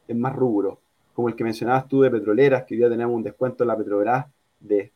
en 0.08 0.20
más 0.20 0.36
rubros, 0.36 0.78
como 1.14 1.30
el 1.30 1.36
que 1.36 1.44
mencionabas 1.44 1.88
tú 1.88 2.02
de 2.02 2.12
petroleras, 2.12 2.64
que 2.64 2.76
hoy 2.76 2.80
día 2.80 2.90
tenemos 2.90 3.16
un 3.16 3.24
descuento 3.24 3.64
en 3.64 3.68
la 3.68 3.78
Petrobras 3.78 4.26
de 4.60 4.92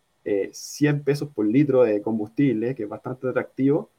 100 0.51 0.95
eh, 0.95 0.99
pesos 1.03 1.29
por 1.33 1.45
litro 1.45 1.83
de 1.83 2.01
combustible, 2.01 2.75
que 2.75 2.83
es 2.83 2.89
bastante 2.89 3.27
atractivo. 3.27 3.89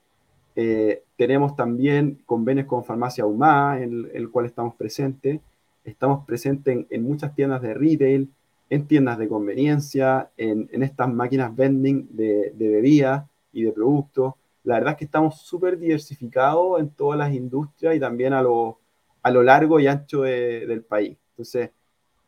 Eh, 0.54 1.02
tenemos 1.16 1.56
también 1.56 2.20
convenios 2.26 2.66
con 2.66 2.84
Farmacia 2.84 3.24
UMA, 3.24 3.80
en 3.80 4.10
el, 4.12 4.30
cual 4.30 4.46
estamos 4.46 4.74
presentes. 4.74 5.40
Estamos 5.84 6.26
presentes 6.26 6.86
en, 6.90 7.02
muchas 7.02 7.34
tiendas 7.34 7.62
de 7.62 7.74
retail, 7.74 8.28
en 8.68 8.86
tiendas 8.86 9.18
de 9.18 9.28
conveniencia, 9.28 10.30
en, 10.36 10.68
estas 10.82 11.12
máquinas 11.12 11.54
vending 11.54 12.08
de, 12.10 12.52
de 12.54 12.68
bebidas 12.68 13.24
y 13.52 13.62
de 13.62 13.72
productos 13.72 14.34
la 14.68 14.74
verdad 14.74 14.92
es 14.92 14.98
que 14.98 15.04
estamos 15.06 15.40
súper 15.40 15.78
diversificados 15.78 16.78
en 16.78 16.90
todas 16.90 17.18
las 17.18 17.32
industrias 17.32 17.96
y 17.96 18.00
también 18.00 18.34
a 18.34 18.42
lo, 18.42 18.78
a 19.22 19.30
lo 19.30 19.42
largo 19.42 19.80
y 19.80 19.86
ancho 19.86 20.20
del 20.20 20.84
país. 20.84 21.16
Entonces, 21.30 21.70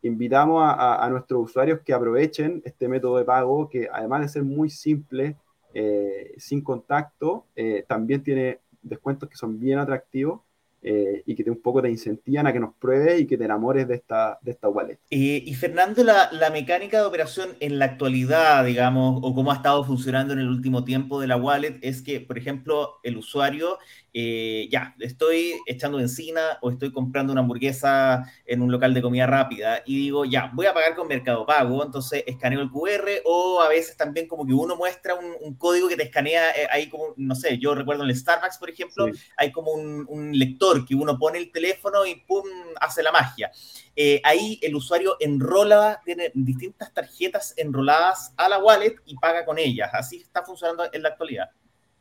invitamos 0.01 0.63
a, 0.65 1.07
nuestros 1.11 1.43
usuarios 1.43 1.81
que 1.81 1.93
aprovechen 1.93 2.59
este 2.65 2.87
método 2.87 3.19
de 3.19 3.25
pago 3.25 3.69
que 3.69 3.87
además 3.93 4.21
de 4.21 4.29
ser 4.29 4.43
muy 4.43 4.71
simple, 4.71 5.37
eh, 5.75 6.33
sin 6.37 6.63
contacto, 6.63 7.45
eh, 7.55 7.85
también 7.87 8.23
tiene 8.23 8.59
descuentos 8.81 9.29
que 9.29 9.35
son 9.35 9.59
bien 9.59 9.77
atractivos 9.77 10.41
eh, 10.81 11.23
y 11.25 11.35
que 11.35 11.43
te, 11.43 11.51
un 11.51 11.61
poco 11.61 11.81
te 11.81 11.89
incentivan 11.89 12.47
a 12.47 12.53
que 12.53 12.59
nos 12.59 12.73
pruebes 12.75 13.21
y 13.21 13.27
que 13.27 13.37
te 13.37 13.45
enamores 13.45 13.87
de 13.87 13.95
esta, 13.95 14.39
de 14.41 14.51
esta 14.51 14.67
wallet. 14.67 14.99
Eh, 15.09 15.43
y 15.45 15.53
Fernando, 15.53 16.03
la, 16.03 16.29
la, 16.31 16.49
mecánica 16.49 16.97
de 16.97 17.05
operación 17.05 17.49
en 17.59 17.77
la 17.77 17.85
actualidad, 17.85 18.65
digamos, 18.65 19.19
o 19.23 19.35
cómo 19.35 19.51
ha 19.51 19.55
estado 19.55 19.83
funcionando 19.83 20.33
en 20.33 20.39
el 20.39 20.47
último 20.47 20.83
tiempo 20.83 21.21
de 21.21 21.27
la 21.27 21.37
wallet, 21.37 21.77
es 21.81 22.01
que, 22.01 22.19
por 22.19 22.37
ejemplo, 22.37 22.99
el 23.03 23.17
usuario 23.17 23.77
eh, 24.13 24.67
ya, 24.69 24.93
estoy 24.99 25.53
echando 25.65 25.97
encina 25.97 26.57
o 26.61 26.69
estoy 26.69 26.91
comprando 26.91 27.31
una 27.31 27.41
hamburguesa 27.41 28.25
en 28.45 28.61
un 28.61 28.69
local 28.69 28.93
de 28.93 29.01
comida 29.01 29.25
rápida 29.25 29.83
y 29.85 29.95
digo, 29.97 30.25
ya, 30.25 30.51
voy 30.53 30.65
a 30.65 30.73
pagar 30.73 30.95
con 30.95 31.07
Mercado 31.07 31.45
Pago, 31.45 31.83
entonces 31.83 32.23
escaneo 32.27 32.59
el 32.59 32.69
QR 32.69 33.07
o 33.23 33.61
a 33.61 33.69
veces 33.69 33.95
también 33.95 34.27
como 34.27 34.45
que 34.45 34.53
uno 34.53 34.75
muestra 34.75 35.15
un, 35.15 35.55
código 35.55 35.87
que 35.87 35.95
te 35.95 36.03
escanea, 36.03 36.51
eh, 36.51 36.67
ahí 36.71 36.89
como, 36.89 37.13
no 37.17 37.35
sé, 37.35 37.57
yo 37.57 37.75
recuerdo 37.75 38.03
en 38.03 38.09
el 38.09 38.15
Starbucks, 38.15 38.57
por 38.57 38.69
ejemplo, 38.69 39.07
hay 39.37 39.51
como 39.51 39.71
un, 39.73 40.31
lector 40.31 40.70
que 40.85 40.95
uno 40.95 41.17
pone 41.17 41.37
el 41.37 41.51
teléfono 41.51 42.05
y 42.05 42.15
¡pum! 42.15 42.43
hace 42.79 43.03
la 43.03 43.11
magia. 43.11 43.51
Eh, 43.95 44.21
ahí 44.23 44.59
el 44.61 44.75
usuario 44.75 45.17
enrola, 45.19 46.01
tiene 46.03 46.31
distintas 46.33 46.93
tarjetas 46.93 47.53
enroladas 47.57 48.33
a 48.37 48.49
la 48.49 48.59
wallet 48.59 48.95
y 49.05 49.15
paga 49.17 49.45
con 49.45 49.59
ellas. 49.59 49.89
Así 49.93 50.17
está 50.17 50.43
funcionando 50.43 50.83
en 50.91 51.03
la 51.03 51.09
actualidad. 51.09 51.49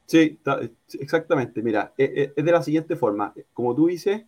Sí, 0.07 0.41
exactamente. 0.99 1.63
Mira, 1.63 1.95
e, 1.97 2.05
e, 2.05 2.33
es 2.37 2.45
de 2.45 2.53
la 2.53 2.63
siguiente 2.63 2.97
forma. 2.97 3.33
Como 3.53 3.75
tú 3.75 3.87
dices, 3.87 4.23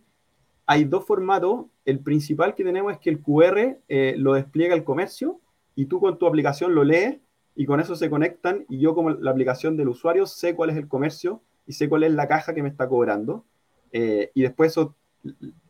hay 0.65 0.85
dos 0.85 1.05
formatos. 1.05 1.65
El 1.85 1.99
principal 1.99 2.55
que 2.55 2.63
tenemos 2.63 2.93
es 2.93 2.99
que 2.99 3.09
el 3.09 3.21
QR 3.21 3.79
eh, 3.87 4.15
lo 4.17 4.33
despliega 4.33 4.75
el 4.75 4.83
comercio 4.83 5.41
y 5.75 5.85
tú 5.85 5.99
con 5.99 6.17
tu 6.17 6.27
aplicación 6.27 6.75
lo 6.75 6.83
lees 6.83 7.17
y 7.55 7.65
con 7.65 7.79
eso 7.79 7.95
se 7.95 8.09
conectan 8.09 8.65
y 8.69 8.79
yo 8.79 8.95
como 8.95 9.11
la 9.11 9.31
aplicación 9.31 9.77
del 9.77 9.89
usuario 9.89 10.25
sé 10.25 10.55
cuál 10.55 10.69
es 10.69 10.77
el 10.77 10.87
comercio 10.87 11.41
y 11.67 11.73
sé 11.73 11.87
cuál 11.89 12.03
es 12.03 12.11
la 12.11 12.27
caja 12.27 12.53
que 12.53 12.63
me 12.63 12.69
está 12.69 12.87
cobrando. 12.87 13.45
Eh, 13.93 14.31
y 14.33 14.41
después 14.41 14.71
eso, 14.71 14.95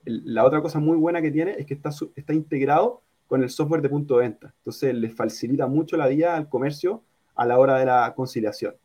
la 0.06 0.46
otra 0.46 0.62
cosa 0.62 0.80
muy 0.80 0.98
buena 0.98 1.22
que 1.22 1.30
tiene 1.30 1.56
es 1.60 1.68
que 1.68 1.76
está, 1.76 1.92
está 2.16 2.34
integrado 2.34 3.02
con 3.28 3.44
el 3.44 3.50
software 3.50 3.82
de 3.82 3.90
punto 3.90 4.18
de 4.18 4.22
venta. 4.22 4.54
Entonces 4.58 4.96
le 4.96 5.10
facilita 5.10 5.68
mucho 5.68 5.98
la 5.98 6.08
vida 6.08 6.36
al 6.36 6.50
comercio 6.50 7.04
a 7.36 7.46
la 7.46 7.60
hora 7.60 7.78
de 7.78 7.86
la 7.86 8.14
conciliación. 8.16 8.76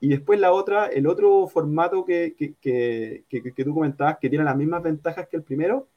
Y 0.00 0.08
después 0.08 0.40
la 0.40 0.52
otra, 0.52 0.86
el 0.86 1.06
otro 1.06 1.46
formato 1.46 2.04
que, 2.04 2.34
que, 2.36 2.54
que, 2.60 3.24
que, 3.28 3.64
tú 3.64 3.74
comentabas, 3.74 4.18
que 4.18 4.30
tiene 4.30 4.44
las 4.44 4.56
mismas 4.56 4.82
ventajas 4.82 5.28
que 5.28 5.36
el 5.36 5.42
primero, 5.42 5.88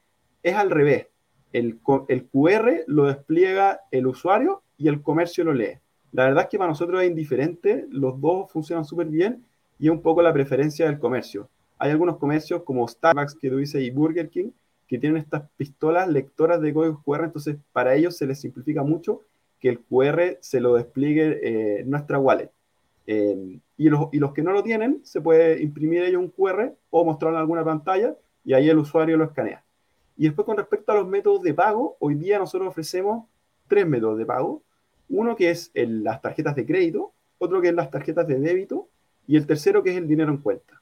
es 0.42 0.54
al 0.54 0.70
revés. 0.70 1.06
El, 1.52 1.80
el, 2.08 2.26
QR 2.26 2.84
lo 2.86 3.06
despliega 3.06 3.80
el 3.90 4.06
usuario 4.06 4.62
y 4.76 4.88
el 4.88 5.00
comercio 5.00 5.44
lo 5.44 5.54
lee. 5.54 5.78
La 6.12 6.24
verdad 6.24 6.44
es 6.44 6.50
que 6.50 6.58
para 6.58 6.68
nosotros 6.68 7.02
es 7.02 7.08
indiferente, 7.08 7.86
los 7.88 8.20
dos 8.20 8.52
funcionan 8.52 8.84
súper 8.84 9.06
bien 9.06 9.42
y 9.78 9.86
es 9.86 9.90
un 9.90 10.02
poco 10.02 10.20
la 10.20 10.32
preferencia 10.32 10.86
del 10.86 10.98
comercio. 10.98 11.48
Hay 11.78 11.90
algunos 11.90 12.18
comercios 12.18 12.62
como 12.62 12.86
Starbucks, 12.86 13.34
que 13.34 13.50
tú 13.50 13.58
dices, 13.58 13.82
y 13.82 13.90
Burger 13.90 14.30
King, 14.30 14.50
que 14.86 14.98
tienen 14.98 15.18
estas 15.18 15.48
pistolas 15.56 16.08
lectoras 16.08 16.60
de 16.60 16.72
códigos 16.72 17.02
QR, 17.04 17.24
entonces 17.24 17.56
para 17.72 17.94
ellos 17.94 18.16
se 18.16 18.26
les 18.26 18.40
simplifica 18.40 18.82
mucho 18.82 19.22
que 19.60 19.68
el 19.70 19.80
QR 19.80 20.38
se 20.40 20.60
lo 20.60 20.74
despliegue 20.74 21.40
eh, 21.42 21.84
nuestra 21.84 22.18
wallet. 22.18 22.50
Eh, 23.06 23.58
y, 23.76 23.88
los, 23.88 24.08
y 24.12 24.18
los 24.18 24.32
que 24.32 24.42
no 24.42 24.52
lo 24.52 24.62
tienen, 24.62 25.00
se 25.04 25.20
puede 25.20 25.62
imprimir 25.62 26.02
ellos 26.02 26.22
un 26.22 26.28
QR 26.28 26.74
o 26.90 27.04
mostrarlo 27.04 27.38
en 27.38 27.40
alguna 27.42 27.64
pantalla 27.64 28.14
y 28.44 28.52
ahí 28.52 28.68
el 28.68 28.78
usuario 28.78 29.16
lo 29.16 29.24
escanea. 29.24 29.64
Y 30.16 30.24
después 30.24 30.46
con 30.46 30.56
respecto 30.56 30.92
a 30.92 30.96
los 30.96 31.08
métodos 31.08 31.42
de 31.42 31.54
pago, 31.54 31.96
hoy 31.98 32.14
día 32.14 32.38
nosotros 32.38 32.68
ofrecemos 32.68 33.26
tres 33.66 33.86
métodos 33.86 34.18
de 34.18 34.26
pago. 34.26 34.62
Uno 35.08 35.34
que 35.34 35.50
es 35.50 35.70
las 35.74 36.22
tarjetas 36.22 36.54
de 36.54 36.66
crédito, 36.66 37.12
otro 37.38 37.60
que 37.60 37.68
es 37.68 37.74
las 37.74 37.90
tarjetas 37.90 38.26
de 38.26 38.38
débito 38.38 38.88
y 39.26 39.36
el 39.36 39.46
tercero 39.46 39.82
que 39.82 39.90
es 39.90 39.96
el 39.96 40.06
dinero 40.06 40.30
en 40.30 40.38
cuenta. 40.38 40.80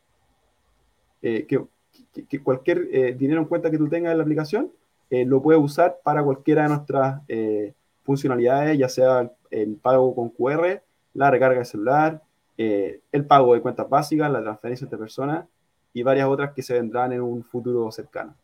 Eh, 1.22 1.46
que, 1.46 2.42
cualquier 2.42 2.88
eh, 2.92 3.14
dinero 3.14 3.40
en 3.40 3.46
cuenta 3.46 3.70
que 3.70 3.78
tú 3.78 3.88
tengas 3.88 4.12
en 4.12 4.18
la 4.18 4.24
aplicación 4.24 4.72
lo 5.10 5.42
puedes 5.42 5.62
usar 5.62 5.98
para 6.02 6.24
cualquiera 6.24 6.62
de 6.62 6.68
nuestras 6.70 7.20
funcionalidades, 8.02 8.78
ya 8.78 8.88
sea 8.88 9.30
el 9.50 9.76
pago 9.76 10.14
con 10.14 10.30
QR, 10.30 10.80
la 11.12 11.30
recarga 11.30 11.58
de 11.58 11.64
celular, 11.66 12.22
eh, 12.58 13.00
el 13.10 13.24
pago 13.24 13.54
de 13.54 13.60
cuentas 13.60 13.88
básicas, 13.88 14.30
la 14.30 14.42
transferencia 14.42 14.84
entre 14.84 14.98
personas 14.98 15.46
y 15.92 16.02
varias 16.02 16.28
otras 16.28 16.52
que 16.52 16.62
se 16.62 16.74
vendrán 16.74 17.12
en 17.12 17.20
un 17.20 17.42
futuro 17.44 17.90
cercano. 17.90 18.34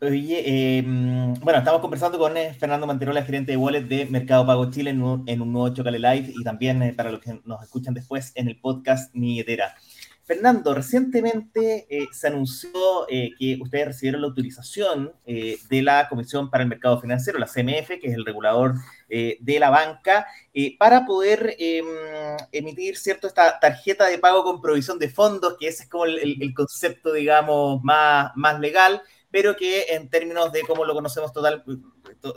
Oye, 0.00 0.78
em, 0.78 1.34
bueno, 1.34 1.58
estamos 1.58 1.80
conversando 1.80 2.18
con 2.18 2.36
eh, 2.36 2.52
Fernando 2.54 2.86
Manterola, 2.86 3.22
gerente 3.22 3.52
de 3.52 3.56
Wallet 3.56 3.82
de 3.82 4.06
Mercado 4.06 4.44
Pago 4.44 4.70
Chile, 4.70 4.90
en 4.90 5.02
un, 5.02 5.52
nuevo 5.52 5.68
Chocale 5.70 5.98
Live 5.98 6.32
y 6.36 6.42
también 6.42 6.82
eh, 6.82 6.92
para 6.92 7.10
los 7.10 7.20
que 7.20 7.40
nos 7.44 7.62
escuchan 7.62 7.94
después 7.94 8.32
en 8.34 8.48
el 8.48 8.58
podcast 8.60 9.14
Mi 9.14 9.40
Etera. 9.40 9.74
Fernando, 10.24 10.74
recientemente 10.74 11.86
eh, 11.90 12.08
se 12.10 12.28
anunció 12.28 13.06
eh, 13.10 13.30
que 13.38 13.58
ustedes 13.60 13.88
recibieron 13.88 14.22
la 14.22 14.28
autorización 14.28 15.12
eh, 15.26 15.58
de 15.68 15.82
la 15.82 16.08
Comisión 16.08 16.48
para 16.50 16.62
el 16.62 16.68
Mercado 16.70 16.98
Financiero, 16.98 17.38
la 17.38 17.46
CMF, 17.46 18.00
que 18.00 18.08
es 18.08 18.14
el 18.14 18.24
regulador 18.24 18.74
de 19.06 19.60
la 19.60 19.70
banca, 19.70 20.26
para 20.76 21.06
poder 21.06 21.54
em, 21.60 21.86
emitir 22.50 22.96
cierto 22.96 23.28
esta 23.28 23.60
tarjeta 23.60 24.06
de 24.06 24.18
pago 24.18 24.42
con 24.42 24.60
provisión 24.60 24.98
de 24.98 25.08
fondos, 25.08 25.56
que 25.60 25.68
ese 25.68 25.84
es 25.84 25.88
como 25.88 26.06
el, 26.06 26.52
concepto, 26.52 27.12
digamos, 27.12 27.80
más, 27.84 28.32
más 28.34 28.58
legal, 28.58 29.02
pero 29.30 29.54
que 29.54 29.84
en 29.90 30.08
términos 30.08 30.50
de 30.50 30.62
cómo 30.62 30.84
lo 30.84 30.94
conocemos 30.94 31.32
total, 31.32 31.62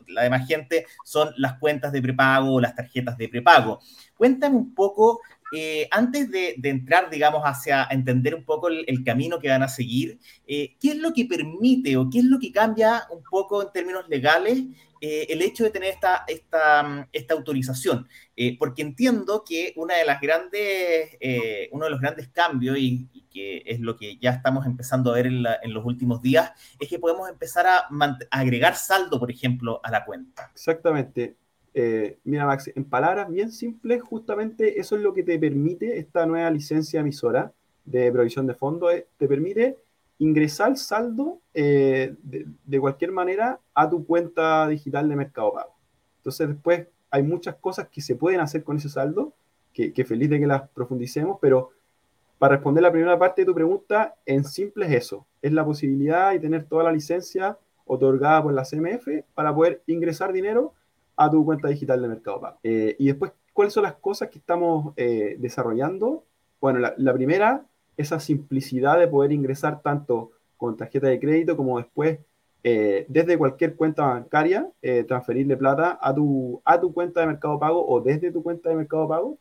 la 0.08 0.24
demás 0.24 0.48
gente, 0.48 0.86
son 1.04 1.34
las 1.38 1.58
cuentas 1.58 1.92
de 1.92 2.02
prepago 2.02 2.56
o 2.56 2.62
las 2.62 2.76
tarjetas 2.76 3.18
de 3.18 3.30
prepago. 3.30 3.80
Cuéntame 4.16 4.56
un 4.56 4.74
poco 4.74 5.22
eh, 5.52 5.88
antes 5.92 6.30
de, 6.30 6.56
entrar, 6.64 7.10
digamos, 7.10 7.42
hacia 7.44 7.88
entender 7.90 8.36
un 8.36 8.44
poco 8.44 8.68
el, 8.68 9.04
camino 9.04 9.40
que 9.40 9.50
van 9.50 9.64
a 9.64 9.68
seguir, 9.68 10.20
eh, 10.46 10.76
¿qué 10.80 10.92
es 10.92 10.98
lo 10.98 11.14
que 11.14 11.26
permite 11.26 11.96
o 11.98 12.10
qué 12.10 12.20
es 12.20 12.26
lo 12.26 12.40
que 12.40 12.52
cambia 12.52 13.04
un 13.12 13.24
poco 13.24 13.62
en 13.62 13.72
términos 13.72 14.08
legales 14.10 14.64
eh, 15.00 15.28
el 15.30 15.42
hecho 15.42 15.64
de 15.64 15.70
tener 15.70 15.96
esta, 16.28 17.08
autorización? 17.30 18.08
porque 18.60 18.84
entiendo 18.84 19.44
que 19.44 19.74
una 19.78 19.96
de 19.96 20.06
las 20.06 20.22
grandes, 20.22 21.18
uno 21.72 21.86
de 21.86 21.90
los 21.90 22.00
grandes 22.00 22.28
cambios, 22.30 22.78
y, 22.78 23.08
que 23.32 23.64
es 23.66 23.80
lo 23.80 23.98
que 23.98 24.18
ya 24.18 24.32
estamos 24.32 24.66
empezando 24.66 25.12
a 25.12 25.16
ver 25.16 25.28
en 25.28 25.74
los 25.74 25.86
últimos 25.86 26.22
días, 26.22 26.52
es 26.80 26.88
que 26.90 27.00
podemos 27.00 27.30
empezar 27.30 27.66
a 27.68 27.88
agregar 28.32 28.76
saldo, 28.76 29.20
por 29.20 29.32
ejemplo, 29.32 29.80
a 29.84 29.92
la 29.92 30.06
cuenta. 30.06 30.52
Exactamente. 30.54 31.36
Eh, 31.80 32.18
mira, 32.24 32.48
Max, 32.48 32.72
en 32.74 32.86
palabras 32.86 33.30
bien 33.30 33.52
simples, 33.52 34.02
justamente 34.02 34.80
eso 34.80 34.96
es 34.96 35.04
lo 35.04 35.14
que 35.14 35.22
te 35.22 35.38
permite 35.38 36.00
esta 36.00 36.26
nueva 36.26 36.50
licencia 36.50 37.02
emisora 37.02 37.54
de 37.86 38.12
provisión 38.12 38.48
de 38.48 38.56
fondos, 38.56 38.92
eh, 38.92 39.06
te 39.20 39.28
permite 39.28 39.78
ingresar 40.18 40.76
saldo 40.76 41.40
eh, 41.54 42.16
de, 42.24 42.80
cualquier 42.80 43.12
manera 43.12 43.60
a 43.76 43.88
tu 43.88 44.04
cuenta 44.08 44.68
digital 44.68 45.08
de 45.08 45.18
Mercado 45.18 45.54
Pago. 45.54 45.76
Entonces 46.18 46.48
después 46.48 46.88
hay 47.12 47.22
muchas 47.22 47.54
cosas 47.58 47.88
que 47.90 48.02
se 48.02 48.16
pueden 48.16 48.40
hacer 48.40 48.64
con 48.64 48.78
ese 48.78 48.90
saldo, 48.90 49.34
que, 49.72 49.94
que 49.94 50.04
feliz 50.04 50.32
de 50.32 50.40
que 50.40 50.48
las 50.48 50.68
profundicemos, 50.70 51.38
pero 51.40 51.70
para 52.40 52.56
responder 52.56 52.82
la 52.82 52.92
primera 52.92 53.20
parte 53.20 53.44
de 53.44 53.46
tu 53.46 53.54
pregunta, 53.54 54.16
en 54.26 54.46
simple 54.46 54.88
es 54.88 54.94
eso, 54.94 55.28
es 55.44 55.52
la 55.54 55.64
posibilidad 55.64 56.32
de 56.32 56.40
tener 56.40 56.64
toda 56.64 56.86
la 56.86 56.92
licencia 56.92 57.56
otorgada 57.86 58.42
por 58.42 58.54
la 58.54 58.64
CMF 58.64 59.08
para 59.36 59.54
poder 59.54 59.84
ingresar 59.86 60.34
dinero 60.34 60.74
a 61.18 61.30
tu 61.32 61.44
cuenta 61.44 61.68
digital 61.68 62.02
de 62.02 62.08
Mercado 62.08 62.40
Pago. 62.40 62.58
Eh, 62.64 62.96
y 63.00 63.08
después, 63.08 63.34
¿cuáles 63.52 63.74
son 63.74 63.84
las 63.84 63.96
cosas 63.96 64.30
que 64.30 64.38
estamos 64.38 64.94
eh, 64.96 65.36
desarrollando? 65.40 66.24
Bueno, 66.62 66.80
la, 66.96 67.14
primera, 67.14 67.66
esa 67.98 68.20
simplicidad 68.20 69.00
de 69.00 69.08
poder 69.08 69.32
ingresar 69.32 69.82
tanto 69.82 70.32
con 70.56 70.78
tarjeta 70.78 71.08
de 71.08 71.20
crédito 71.20 71.58
como 71.58 71.78
después 71.78 72.20
eh, 72.64 73.06
desde 73.10 73.38
cualquier 73.38 73.76
cuenta 73.76 74.06
bancaria, 74.06 74.70
transferirle 75.08 75.56
plata 75.56 75.98
a 76.02 76.14
tu, 76.14 76.62
a 76.66 76.80
tu 76.80 76.94
cuenta 76.94 77.22
de 77.22 77.28
Mercado 77.28 77.60
Pago 77.60 77.88
o 77.88 78.02
desde 78.02 78.32
tu 78.32 78.44
cuenta 78.44 78.70
de 78.70 78.76
Mercado 78.76 79.08
Pago. 79.08 79.38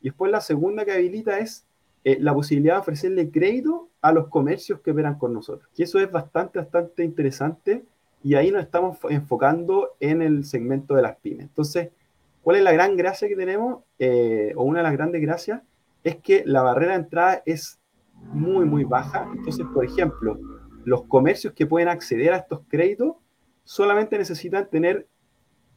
Y 0.00 0.08
después 0.08 0.30
la 0.30 0.40
segunda 0.40 0.84
que 0.84 0.92
habilita 0.92 1.38
es 1.38 1.66
la 2.04 2.34
posibilidad 2.34 2.74
de 2.74 2.80
ofrecerle 2.80 3.30
crédito 3.30 3.88
a 4.00 4.12
los 4.12 4.28
comercios 4.28 4.80
que 4.80 4.90
operan 4.92 5.18
con 5.18 5.32
nosotros. 5.32 5.68
Y 5.76 5.82
eso 5.82 5.98
es 5.98 6.10
bastante, 6.10 6.58
bastante 6.58 7.02
interesante 7.02 7.84
y 8.22 8.34
ahí 8.34 8.50
nos 8.50 8.62
estamos 8.62 8.98
enfocando 9.08 9.90
en 10.00 10.22
el 10.22 10.44
segmento 10.44 10.94
de 10.94 11.02
las 11.02 11.16
pymes. 11.16 11.42
Entonces, 11.42 11.90
¿cuál 12.42 12.56
es 12.56 12.62
la 12.62 12.72
gran 12.72 12.96
gracia 12.96 13.28
que 13.28 13.36
tenemos? 13.36 13.84
Eh, 13.98 14.52
o 14.56 14.64
una 14.64 14.80
de 14.80 14.84
las 14.84 14.92
grandes 14.92 15.22
gracias 15.22 15.62
es 16.02 16.16
que 16.16 16.42
la 16.46 16.62
barrera 16.62 16.92
de 16.92 16.98
entrada 16.98 17.42
es 17.46 17.78
muy, 18.32 18.64
muy 18.64 18.84
baja. 18.84 19.28
Entonces, 19.34 19.66
por 19.72 19.84
ejemplo, 19.84 20.38
los 20.84 21.04
comercios 21.04 21.52
que 21.52 21.66
pueden 21.66 21.88
acceder 21.88 22.32
a 22.32 22.38
estos 22.38 22.60
créditos 22.68 23.16
solamente 23.64 24.16
necesitan 24.18 24.68
tener 24.70 25.06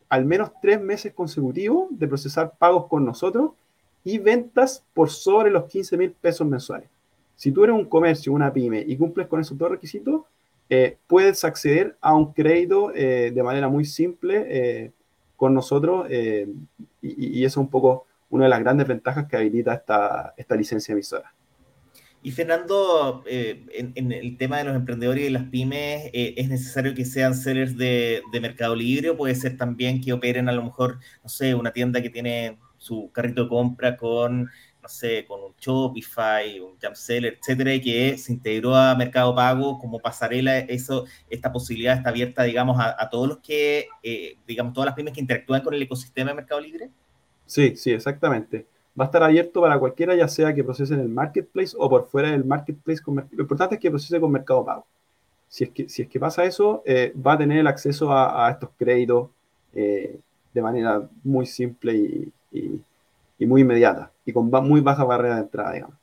al 0.08 0.26
menos 0.26 0.52
tres 0.62 0.82
meses 0.82 1.14
consecutivos 1.14 1.88
de 1.92 2.08
procesar 2.08 2.54
pagos 2.58 2.88
con 2.88 3.06
nosotros 3.06 3.52
y 4.04 4.18
ventas 4.18 4.86
por 4.94 5.10
sobre 5.10 5.52
los 5.52 5.66
15 5.66 5.98
mil 5.98 6.12
pesos 6.12 6.48
mensuales. 6.48 6.90
Si 7.36 7.52
tú 7.52 7.64
eres 7.64 7.76
un 7.76 7.86
comercio, 7.86 8.34
una 8.34 8.52
pyme 8.52 8.84
y 8.86 8.98
cumples 8.98 9.28
con 9.28 9.40
esos 9.40 9.58
dos 9.58 9.70
requisitos, 9.70 10.24
eh, 10.70 10.98
puedes 11.08 11.44
acceder 11.44 11.98
a 12.00 12.14
un 12.14 12.34
crédito 12.34 12.94
eh, 12.94 13.32
de 13.34 13.44
manera 13.44 13.70
muy 13.70 13.86
simple 13.86 14.46
eh, 14.48 14.92
con 15.36 15.54
nosotros 15.54 16.08
y, 16.10 17.44
eso 17.44 17.48
es 17.48 17.58
un 17.58 17.70
poco 17.70 18.06
una 18.30 18.44
de 18.44 18.50
las 18.50 18.60
grandes 18.60 18.88
ventajas 18.88 19.26
que 19.28 19.38
habilita 19.38 19.74
esta, 19.74 20.34
esta 20.38 20.56
licencia 20.56 20.92
emisora. 20.92 21.34
Y 22.22 22.32
Fernando, 22.32 23.24
en, 23.26 24.12
el 24.12 24.38
tema 24.38 24.58
de 24.58 24.66
los 24.66 24.76
emprendedores 24.76 25.24
y 25.24 25.30
las 25.30 25.46
pymes, 25.46 26.10
¿es 26.12 26.50
necesario 26.50 26.94
que 26.94 27.06
sean 27.06 27.34
sellers 27.34 27.78
de, 27.78 28.22
de, 28.30 28.42
Mercado 28.42 28.76
Libre 28.76 29.14
puede 29.14 29.36
ser 29.36 29.56
también 29.56 30.02
que 30.02 30.12
operen 30.12 30.50
a 30.50 30.52
lo 30.52 30.62
mejor, 30.62 31.00
no 31.24 31.30
sé, 31.30 31.56
una 31.56 31.72
tienda 31.72 32.02
que 32.02 32.10
tiene 32.10 32.60
su 32.78 33.10
carrito 33.14 33.44
de 33.44 33.50
compra 33.50 33.96
con, 33.96 34.50
no 34.82 34.90
sé, 34.90 35.26
con 35.26 35.42
un 35.44 35.54
Shopify, 35.60 36.60
un 36.60 36.78
Seller, 36.96 37.38
etcétera, 37.40 37.72
que 37.82 38.18
se 38.18 38.34
integró 38.34 38.76
a 38.76 38.96
Mercado 38.96 39.36
Pago 39.36 39.80
como 39.80 40.00
pasarela, 40.00 40.60
eso, 40.60 41.06
esta 41.30 41.52
posibilidad 41.52 41.98
está 41.98 42.10
abierta, 42.10 42.44
digamos, 42.44 42.78
a, 42.80 43.10
todos 43.10 43.28
los 43.28 43.38
que, 43.40 43.88
eh, 44.04 44.38
digamos, 44.48 44.74
todas 44.74 44.86
las 44.86 44.96
pymes 44.96 45.14
que 45.14 45.22
interactúan 45.22 45.62
con 45.62 45.74
el 45.74 45.82
ecosistema 45.82 46.32
de 46.32 46.36
Mercado 46.36 46.62
Libre? 46.62 46.90
Sí, 47.46 47.76
sí, 47.76 47.92
exactamente 47.92 48.66
va 49.00 49.06
a 49.06 49.08
estar 49.08 49.24
abierto 49.24 49.62
para 49.62 49.80
cualquiera, 49.80 50.16
ya 50.16 50.28
sea 50.28 50.54
que 50.54 50.64
procese 50.64 50.94
en 50.94 51.00
el 51.00 51.10
marketplace 51.10 51.76
o 51.78 51.90
por 51.90 52.08
fuera 52.08 52.32
del 52.32 52.44
marketplace. 52.44 53.02
lo 53.06 53.42
importante 53.42 53.76
es 53.76 53.82
que 53.82 53.90
procese 53.90 54.20
con 54.20 54.32
Mercado 54.32 54.66
Pago. 54.66 54.86
Si 55.48 55.64
es 55.64 55.70
que, 55.72 55.90
si 55.90 56.02
es 56.04 56.08
que 56.10 56.20
pasa 56.20 56.44
eso, 56.44 56.84
eh, 56.86 57.14
va 57.16 57.34
a 57.34 57.38
tener 57.38 57.60
el 57.60 57.68
acceso 57.68 58.12
a, 58.12 58.50
estos 58.52 58.70
créditos 58.78 59.30
eh, 59.74 60.20
de 60.54 60.62
manera 60.62 61.08
muy 61.24 61.46
simple 61.46 61.94
y, 61.94 62.32
y, 62.52 63.46
muy 63.46 63.62
inmediata 63.62 64.12
y 64.30 64.34
con 64.34 64.50
muy 64.50 64.82
baja 64.82 65.04
barrera 65.04 65.36
de 65.36 65.42
entrada, 65.42 65.74
digamos. 65.74 66.00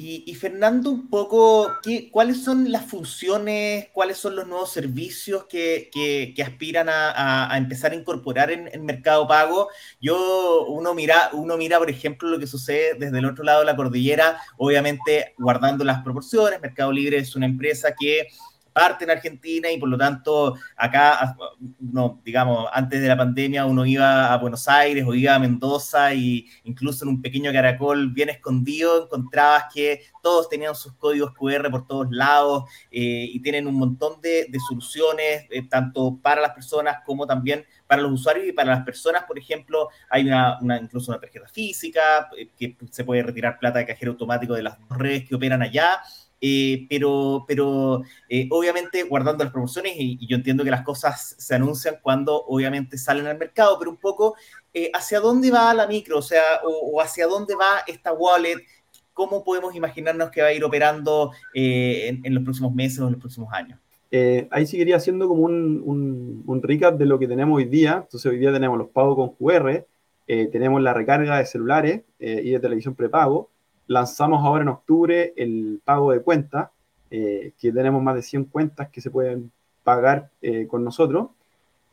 Y, 0.00 0.32
Fernando, 0.36 0.90
un 0.90 1.10
poco, 1.10 1.72
¿qué, 1.82 2.08
¿cuáles 2.08 2.44
son 2.44 2.70
las 2.70 2.86
funciones, 2.86 3.88
cuáles 3.92 4.16
son 4.16 4.36
los 4.36 4.46
nuevos 4.46 4.70
servicios 4.70 5.46
que, 5.46 5.90
que, 5.92 6.40
aspiran 6.40 6.88
a, 6.88 7.52
a, 7.52 7.58
empezar 7.58 7.90
a 7.90 7.96
incorporar 7.96 8.52
en, 8.52 8.70
en, 8.72 8.84
Mercado 8.84 9.26
Pago? 9.26 9.70
Yo, 10.00 10.66
uno 10.68 10.94
mira, 10.94 11.30
uno 11.32 11.56
mira, 11.56 11.78
por 11.78 11.90
ejemplo, 11.90 12.28
lo 12.28 12.38
que 12.38 12.46
sucede 12.46 12.94
desde 12.96 13.18
el 13.18 13.24
otro 13.24 13.42
lado 13.42 13.58
de 13.58 13.66
la 13.66 13.74
cordillera, 13.74 14.40
obviamente 14.56 15.34
guardando 15.36 15.82
las 15.84 16.04
proporciones. 16.04 16.60
Mercado 16.60 16.92
Libre 16.92 17.18
es 17.18 17.34
una 17.34 17.46
empresa 17.46 17.92
que 17.98 18.28
parte 18.72 19.04
en 19.04 19.10
Argentina 19.10 19.70
y 19.70 19.78
por 19.78 19.88
lo 19.88 19.98
tanto 19.98 20.56
acá, 20.76 21.36
no, 21.80 22.20
digamos, 22.24 22.68
antes 22.72 23.00
de 23.00 23.08
la 23.08 23.16
pandemia 23.16 23.66
uno 23.66 23.84
iba 23.84 24.32
a 24.32 24.36
Buenos 24.38 24.68
Aires 24.68 25.04
o 25.06 25.14
iba 25.14 25.34
a 25.34 25.38
Mendoza 25.38 26.14
y 26.14 26.46
incluso 26.64 27.04
en 27.04 27.10
un 27.10 27.22
pequeño 27.22 27.52
caracol 27.52 28.10
bien 28.12 28.28
escondido 28.28 29.04
encontrabas 29.04 29.64
que 29.72 30.02
todos 30.22 30.48
tenían 30.48 30.74
sus 30.74 30.92
códigos 30.94 31.32
QR 31.34 31.70
por 31.70 31.86
todos 31.86 32.08
lados 32.10 32.64
eh, 32.90 33.28
y 33.32 33.40
tienen 33.40 33.66
un 33.66 33.74
montón 33.74 34.20
de, 34.20 34.46
soluciones, 34.68 35.46
eh, 35.50 35.68
tanto 35.68 36.18
para 36.20 36.40
las 36.40 36.52
personas 36.52 36.98
como 37.04 37.26
también 37.26 37.64
para 37.86 38.02
los 38.02 38.12
usuarios 38.12 38.46
y 38.46 38.52
para 38.52 38.74
las 38.74 38.84
personas, 38.84 39.24
por 39.24 39.38
ejemplo, 39.38 39.88
hay 40.10 40.26
una, 40.26 40.58
incluso 40.80 41.10
una 41.10 41.20
tarjeta 41.20 41.48
física 41.48 42.28
eh, 42.36 42.50
que 42.58 42.76
se 42.90 43.04
puede 43.04 43.22
retirar 43.22 43.58
plata 43.58 43.78
de 43.78 43.86
cajero 43.86 44.12
automático 44.12 44.54
de 44.54 44.62
las 44.62 44.78
redes 44.90 45.26
que 45.26 45.34
operan 45.34 45.62
allá 45.62 46.00
eh, 46.40 46.86
pero, 46.88 47.44
pero 47.48 48.02
eh, 48.28 48.46
obviamente 48.50 49.02
guardando 49.02 49.42
las 49.42 49.52
promociones 49.52 49.94
y, 49.96 50.24
yo 50.26 50.36
entiendo 50.36 50.62
que 50.62 50.70
las 50.70 50.82
cosas 50.82 51.34
se 51.38 51.54
anuncian 51.54 51.96
cuando 52.00 52.44
obviamente 52.46 52.96
salen 52.96 53.26
al 53.26 53.38
mercado, 53.38 53.76
pero 53.78 53.90
un 53.90 53.96
poco 53.96 54.36
eh, 54.72 54.90
hacia 54.94 55.20
dónde 55.20 55.50
va 55.50 55.74
la 55.74 55.86
micro, 55.86 56.18
o 56.18 56.22
sea, 56.22 56.42
o, 56.64 57.00
hacia 57.00 57.26
dónde 57.26 57.54
va 57.56 57.80
esta 57.86 58.12
wallet, 58.12 58.58
cómo 59.12 59.42
podemos 59.42 59.74
imaginarnos 59.74 60.30
que 60.30 60.42
va 60.42 60.48
a 60.48 60.52
ir 60.52 60.62
operando 60.62 61.32
en, 61.52 62.22
los 62.32 62.44
próximos 62.44 62.72
meses 62.72 63.00
o 63.00 63.06
en 63.06 63.12
los 63.12 63.20
próximos 63.20 63.52
años. 63.52 63.80
ahí 64.50 64.64
seguiría 64.64 64.96
haciendo 64.96 65.26
como 65.26 65.42
un, 65.42 65.82
un, 65.84 66.44
un, 66.46 66.62
recap 66.62 66.96
de 66.96 67.06
lo 67.06 67.18
que 67.18 67.26
tenemos 67.26 67.56
hoy 67.56 67.64
día. 67.64 68.02
Entonces 68.04 68.30
hoy 68.30 68.38
día 68.38 68.52
tenemos 68.52 68.78
los 68.78 68.90
pagos 68.90 69.16
con 69.16 69.30
QR, 69.30 69.84
tenemos 70.26 70.80
la 70.82 70.94
recarga 70.94 71.38
de 71.38 71.46
celulares 71.46 72.02
y 72.20 72.50
de 72.50 72.60
televisión 72.60 72.94
prepago, 72.94 73.50
lanzamos 73.88 74.44
ahora 74.44 74.62
en 74.62 74.68
octubre 74.68 75.32
el 75.36 75.80
pago 75.84 76.12
de 76.12 76.20
cuentas, 76.20 76.68
eh, 77.10 77.52
que 77.58 77.72
tenemos 77.72 78.02
más 78.02 78.14
de 78.14 78.22
100 78.22 78.44
cuentas 78.44 78.90
que 78.90 79.00
se 79.00 79.10
pueden 79.10 79.50
pagar 79.82 80.30
eh, 80.42 80.66
con 80.68 80.84
nosotros. 80.84 81.30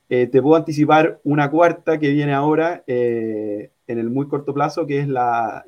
Eh, 0.10 0.28
te 0.28 0.42
puedo 0.42 0.58
anticipar 0.58 1.20
una 1.24 1.50
cuarta 1.50 1.98
que 1.98 2.12
viene 2.12 2.34
ahora 2.34 2.84
en 2.86 3.70
el 3.88 4.10
muy 4.10 4.28
corto 4.28 4.54
plazo, 4.54 4.86
que 4.86 5.00
es 5.00 5.08
la, 5.08 5.66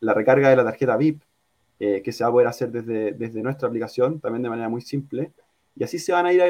la 0.00 0.14
recarga 0.14 0.50
de 0.50 0.56
la 0.56 0.64
tarjeta 0.64 0.96
VIP, 0.96 1.22
que 1.78 2.12
se 2.12 2.22
va 2.22 2.28
a 2.28 2.32
poder 2.32 2.46
hacer 2.46 2.70
desde, 2.70 3.12
desde, 3.12 3.42
nuestra 3.42 3.66
aplicación, 3.66 4.20
también 4.20 4.42
de 4.42 4.50
manera 4.50 4.68
muy 4.68 4.82
simple. 4.82 5.32
Y 5.74 5.82
así 5.82 5.98
se 5.98 6.12
van 6.12 6.26
a 6.26 6.32
ir 6.32 6.42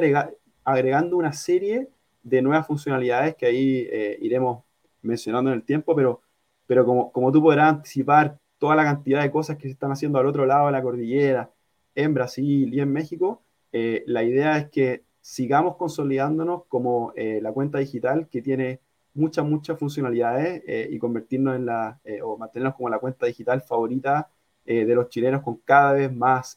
agregando 0.64 1.16
una 1.16 1.32
serie 1.32 1.88
de 2.22 2.42
nuevas 2.42 2.66
funcionalidades 2.66 3.34
que 3.36 3.46
ahí 3.46 3.88
iremos 4.20 4.64
mencionando 5.00 5.50
en 5.50 5.56
el 5.56 5.62
tiempo, 5.62 5.94
pero, 5.94 6.20
pero 6.66 6.84
como, 6.84 7.12
como 7.12 7.32
tú 7.32 7.40
podrás 7.40 7.68
anticipar, 7.68 8.36
toda 8.60 8.76
la 8.76 8.84
cantidad 8.84 9.22
de 9.22 9.30
cosas 9.32 9.56
que 9.56 9.64
se 9.64 9.72
están 9.72 9.90
haciendo 9.90 10.18
al 10.18 10.26
otro 10.26 10.46
lado 10.46 10.66
de 10.66 10.72
la 10.72 10.82
cordillera, 10.82 11.50
en 11.94 12.14
Brasil 12.14 12.72
y 12.72 12.80
en 12.80 12.92
México, 12.92 13.42
eh, 13.72 14.04
la 14.06 14.22
idea 14.22 14.58
es 14.58 14.68
que 14.70 15.02
sigamos 15.20 15.76
consolidándonos 15.76 16.64
como 16.66 17.12
eh, 17.16 17.40
la 17.42 17.52
cuenta 17.52 17.78
digital 17.78 18.28
que 18.28 18.42
tiene 18.42 18.80
muchas, 19.14 19.44
muchas 19.46 19.78
funcionalidades 19.78 20.62
eh, 20.66 20.88
y 20.90 20.98
convertirnos 20.98 21.56
en 21.56 21.66
la, 21.66 21.98
o 22.22 22.36
mantenernos 22.36 22.76
como 22.76 22.90
la 22.90 22.98
cuenta 22.98 23.26
digital 23.26 23.62
favorita 23.62 24.30
de 24.64 24.94
los 24.94 25.08
chilenos 25.08 25.42
con 25.42 25.56
cada 25.64 25.94
vez 25.94 26.14
más 26.14 26.56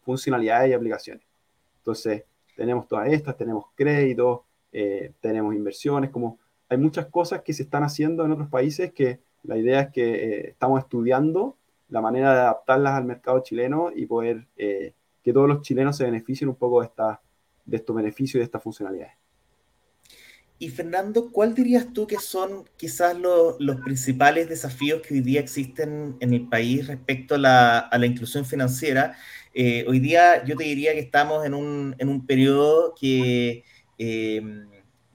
funcionalidades 0.00 0.70
y 0.70 0.72
aplicaciones. 0.72 1.22
Entonces, 1.78 2.24
tenemos 2.56 2.88
todas 2.88 3.12
estas, 3.12 3.36
tenemos 3.36 3.66
créditos, 3.74 4.40
tenemos 5.20 5.54
inversiones, 5.54 6.08
como 6.08 6.38
hay 6.70 6.78
muchas 6.78 7.06
cosas 7.06 7.42
que 7.42 7.52
se 7.52 7.64
están 7.64 7.82
haciendo 7.82 8.24
en 8.24 8.32
otros 8.32 8.48
países 8.48 8.90
que 8.94 9.20
la 9.44 9.58
idea 9.58 9.80
es 9.80 9.92
que 9.92 10.02
eh, 10.02 10.48
estamos 10.50 10.80
estudiando 10.80 11.56
la 11.88 12.00
manera 12.00 12.32
de 12.32 12.40
adaptarlas 12.40 12.94
al 12.94 13.04
mercado 13.04 13.40
chileno 13.42 13.90
y 13.94 14.06
poder 14.06 14.46
eh, 14.56 14.94
que 15.22 15.32
todos 15.32 15.48
los 15.48 15.62
chilenos 15.62 15.96
se 15.96 16.04
beneficien 16.04 16.48
un 16.48 16.56
poco 16.56 16.80
de, 16.80 16.86
esta, 16.86 17.20
de 17.64 17.76
estos 17.76 17.94
beneficios 17.94 18.36
y 18.36 18.38
de 18.38 18.44
estas 18.44 18.62
funcionalidades. 18.62 19.14
Y 20.58 20.68
Fernando, 20.68 21.32
¿cuál 21.32 21.54
dirías 21.54 21.92
tú 21.92 22.06
que 22.06 22.18
son 22.18 22.64
quizás 22.76 23.18
los, 23.18 23.56
principales 23.82 24.48
desafíos 24.48 25.02
que 25.02 25.14
hoy 25.14 25.20
día 25.20 25.40
existen 25.40 26.16
en 26.20 26.32
el 26.32 26.48
país 26.48 26.86
respecto 26.86 27.34
a 27.34 27.38
la, 27.38 27.78
a 27.80 27.98
la 27.98 28.06
inclusión 28.06 28.44
financiera? 28.44 29.16
Eh, 29.52 29.84
hoy 29.88 29.98
día 29.98 30.44
yo 30.44 30.56
te 30.56 30.64
diría 30.64 30.92
que 30.92 31.00
estamos 31.00 31.44
en 31.44 31.54
un, 31.54 31.96
en 31.98 32.08
un 32.08 32.24
periodo 32.26 32.94
que 32.98 33.64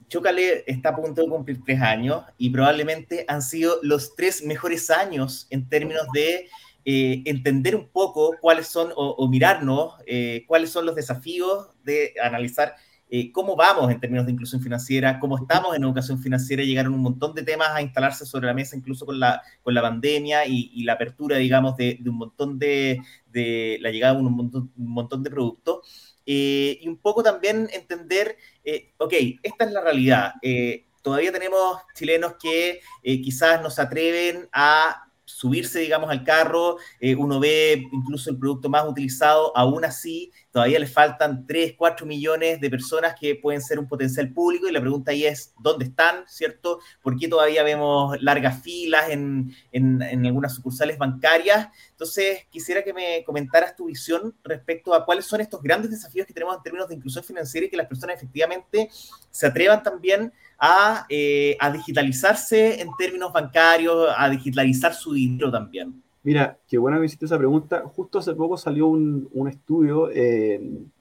Chocale 0.08 0.64
está 0.66 0.90
a 0.90 0.96
punto 0.96 1.22
de 1.22 1.28
cumplir 1.28 1.62
tres 1.64 1.80
años 1.80 2.22
y 2.36 2.50
probablemente 2.50 3.24
han 3.28 3.42
sido 3.42 3.78
los 3.82 4.14
tres 4.16 4.42
mejores 4.42 4.90
años 4.90 5.46
en 5.50 5.68
términos 5.68 6.06
de 6.12 6.48
eh, 6.84 7.22
entender 7.26 7.76
un 7.76 7.88
poco 7.88 8.36
cuáles 8.40 8.68
son 8.68 8.90
o, 8.96 9.28
mirarnos 9.28 9.94
eh, 10.06 10.44
cuáles 10.46 10.70
son 10.70 10.86
los 10.86 10.94
desafíos 10.94 11.68
de 11.84 12.14
analizar 12.22 12.74
eh, 13.10 13.32
cómo 13.32 13.56
vamos 13.56 13.90
en 13.90 14.00
términos 14.00 14.26
de 14.26 14.32
inclusión 14.32 14.60
financiera, 14.60 15.18
cómo 15.18 15.38
estamos 15.38 15.74
en 15.74 15.82
educación 15.82 16.20
financiera. 16.20 16.62
Llegaron 16.62 16.92
un 16.92 17.00
montón 17.00 17.34
de 17.34 17.42
temas 17.42 17.70
a 17.70 17.80
instalarse 17.80 18.26
sobre 18.26 18.46
la 18.46 18.54
mesa, 18.54 18.76
incluso 18.76 19.06
con 19.06 19.18
la, 19.18 19.42
con 19.62 19.72
la 19.72 19.80
pandemia 19.80 20.46
y, 20.46 20.82
la 20.84 20.94
apertura, 20.94 21.38
digamos, 21.38 21.76
de, 21.76 21.98
un 22.06 22.16
montón 22.16 22.58
de, 22.58 23.00
de, 23.26 23.78
la 23.80 23.90
llegada 23.90 24.14
de 24.14 24.20
un 24.20 24.32
montón, 24.32 24.72
un 24.76 24.90
montón 24.92 25.22
de 25.22 25.30
productos. 25.30 26.17
Y 26.30 26.86
un 26.86 26.98
poco 26.98 27.22
también 27.22 27.70
entender 27.72 28.36
eh, 28.70 28.92
ok, 28.98 29.14
esta 29.42 29.64
es 29.64 29.72
la 29.72 29.80
realidad. 29.80 30.34
Eh, 30.42 30.88
todavía 31.00 31.32
tenemos 31.32 31.78
chilenos 31.94 32.34
que 32.38 32.82
eh, 33.02 33.22
quizás 33.22 33.62
no 33.62 33.70
se 33.70 33.80
atreven 33.80 34.46
a 34.52 35.04
subirse, 35.24 35.78
digamos, 35.80 36.10
al 36.10 36.22
carro, 36.22 36.76
uno 37.16 37.40
ve 37.40 37.82
incluso 37.92 38.30
el 38.30 38.38
producto 38.38 38.68
más 38.68 38.86
utilizado, 38.86 39.54
aún 39.56 39.84
así 39.86 40.32
todavía 40.58 40.80
le 40.80 40.88
faltan 40.88 41.46
3, 41.46 41.74
4 41.78 42.04
millones 42.04 42.60
de 42.60 42.68
personas 42.68 43.14
que 43.14 43.36
pueden 43.36 43.62
ser 43.62 43.78
un 43.78 43.86
potencial 43.86 44.32
público 44.32 44.66
y 44.66 44.72
la 44.72 44.80
pregunta 44.80 45.12
ahí 45.12 45.24
es, 45.24 45.54
¿dónde 45.60 45.84
están, 45.84 46.24
cierto? 46.26 46.80
¿Por 47.00 47.16
qué 47.16 47.28
todavía 47.28 47.62
vemos 47.62 48.20
largas 48.20 48.60
filas 48.60 49.08
en, 49.10 49.54
en, 49.70 50.26
algunas 50.26 50.56
sucursales 50.56 50.98
bancarias? 50.98 51.68
Entonces, 51.92 52.40
quisiera 52.50 52.82
que 52.82 52.92
me 52.92 53.22
comentaras 53.24 53.76
tu 53.76 53.84
visión 53.84 54.34
respecto 54.42 54.94
a 54.94 55.04
cuáles 55.04 55.26
son 55.26 55.40
estos 55.40 55.62
grandes 55.62 55.92
desafíos 55.92 56.26
que 56.26 56.34
tenemos 56.34 56.56
en 56.56 56.62
términos 56.64 56.88
de 56.88 56.96
inclusión 56.96 57.22
financiera 57.22 57.68
y 57.68 57.70
que 57.70 57.76
las 57.76 57.86
personas 57.86 58.16
efectivamente 58.16 58.90
se 59.30 59.46
atrevan 59.46 59.84
también 59.84 60.32
a, 60.58 61.06
eh, 61.08 61.56
a 61.60 61.70
digitalizarse 61.70 62.80
en 62.80 62.88
términos 62.98 63.32
bancarios, 63.32 64.08
a 64.16 64.28
digitalizar 64.28 64.92
su 64.92 65.12
dinero 65.12 65.52
también. 65.52 66.02
Mira, 66.22 66.58
qué 66.68 66.78
bueno 66.78 66.98
que 66.98 67.06
hiciste 67.06 67.26
esa 67.26 67.38
pregunta. 67.38 67.82
Justo 67.94 68.18
hace 68.18 68.34
poco 68.34 68.56
salió 68.56 68.88
un, 68.88 69.48
estudio 69.48 70.10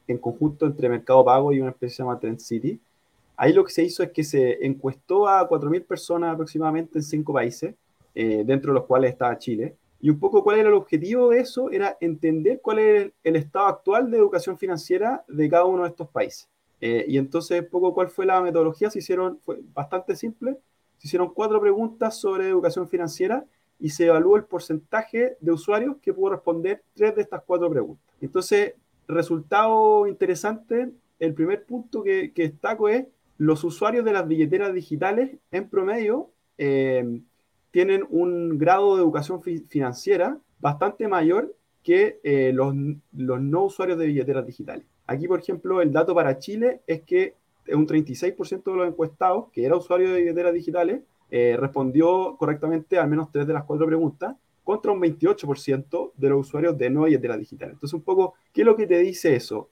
en 0.08 0.18
conjunto 0.20 0.66
entre 0.66 0.90
Mercado 0.90 1.24
Pago 1.26 1.52
y 1.52 1.60
una 1.60 1.72
empresa 1.72 2.06
que 2.22 2.38
se 2.38 2.46
City. 2.46 2.82
Ahí 3.36 3.54
lo 3.54 3.64
que 3.64 3.72
se 3.72 3.84
hizo 3.84 4.02
es 4.02 4.12
que 4.12 4.24
se 4.24 4.66
encuestó 4.66 5.28
a 5.28 5.48
4.000 5.48 5.86
personas 5.86 6.34
aproximadamente 6.34 6.98
en 6.98 7.04
cinco 7.04 7.34
países, 7.34 7.76
eh, 8.16 8.44
dentro 8.44 8.74
de 8.74 8.80
los 8.80 8.88
cuales 8.88 9.12
estaba 9.12 9.38
Chile. 9.38 9.76
Y 10.02 10.10
un 10.10 10.20
poco 10.20 10.44
cuál 10.44 10.58
era 10.58 10.70
el 10.70 10.76
objetivo 10.76 11.30
de 11.30 11.40
eso, 11.40 11.70
era 11.72 11.98
entender 12.02 12.62
cuál 12.62 12.80
es 12.80 13.12
el, 13.24 13.36
estado 13.36 13.68
actual 13.68 14.10
de 14.10 14.18
educación 14.18 14.58
financiera 14.58 15.24
de 15.28 15.50
cada 15.50 15.66
uno 15.66 15.84
de 15.84 15.90
estos 15.90 16.08
países. 16.10 16.50
Eh, 16.82 17.06
y 17.08 17.18
entonces, 17.18 17.62
un 17.62 17.70
poco 17.70 17.94
cuál 17.94 18.10
fue 18.10 18.26
la 18.26 18.42
metodología, 18.42 18.90
se 18.90 19.00
hicieron, 19.00 19.40
bastante 19.74 20.16
simple, 20.16 20.58
se 20.98 21.08
hicieron 21.08 21.32
cuatro 21.32 21.62
preguntas 21.62 22.20
sobre 22.20 22.48
educación 22.48 22.88
financiera 22.88 23.46
y 23.80 23.90
se 23.90 24.08
evalúa 24.08 24.40
el 24.40 24.46
porcentaje 24.46 25.38
de 25.40 25.52
usuarios 25.52 25.98
que 26.02 26.14
pudo 26.14 26.32
responder 26.32 26.84
tres 26.94 27.16
de 27.16 27.22
estas 27.22 27.44
cuatro 27.46 27.70
preguntas. 27.70 28.06
Entonces, 28.22 28.74
resultado 29.08 30.08
interesante, 30.08 30.92
el 31.20 31.34
primer 31.34 31.66
punto 31.66 32.04
que, 32.04 32.34
que 32.34 32.44
destaco 32.44 32.90
es 32.90 33.06
los 33.38 33.64
usuarios 33.64 34.04
de 34.04 34.14
las 34.14 34.28
billeteras 34.28 34.74
digitales 34.74 35.38
en 35.52 35.70
promedio 35.70 36.32
eh, 36.58 37.22
tienen 37.72 38.06
un 38.10 38.58
grado 38.58 38.96
de 38.96 39.04
educación 39.04 39.42
financiera 39.42 40.40
bastante 40.60 41.08
mayor 41.08 41.56
que 41.84 42.20
eh, 42.24 42.52
los, 42.54 42.74
los, 43.14 43.42
no 43.42 43.66
usuarios 43.66 44.00
de 44.00 44.08
billeteras 44.08 44.46
digitales. 44.46 44.86
Aquí, 45.06 45.28
por 45.28 45.40
ejemplo, 45.40 45.82
el 45.82 45.92
dato 45.92 46.14
para 46.16 46.40
Chile 46.40 46.82
es 46.88 47.02
que 47.04 47.36
un 47.70 47.88
36% 47.88 48.64
de 48.64 48.78
los 48.78 48.88
encuestados, 48.88 49.50
que 49.52 49.66
era 49.66 49.76
usuario 49.76 50.12
de 50.12 50.22
billeteras 50.22 50.54
digitales, 50.54 51.02
eh, 51.32 51.58
respondió 51.60 52.36
correctamente 52.38 52.98
al 52.98 53.10
menos 53.10 53.32
tres 53.32 53.48
de 53.48 53.54
las 53.54 53.64
cuatro 53.64 53.86
preguntas, 53.86 54.36
contra 54.64 54.92
un 54.92 55.00
28% 55.00 56.12
de 56.18 56.30
los 56.30 56.48
usuarios 56.48 56.78
de 56.78 56.90
no 56.90 57.04
billeteras 57.04 57.40
digitales. 57.40 57.74
Entonces, 57.76 57.94
un 57.94 58.02
poco, 58.02 58.34
¿qué 58.52 58.62
es 58.62 58.66
lo 58.66 58.76
que 58.76 58.86
te 58.86 59.00
dice 59.00 59.36
eso? 59.36 59.70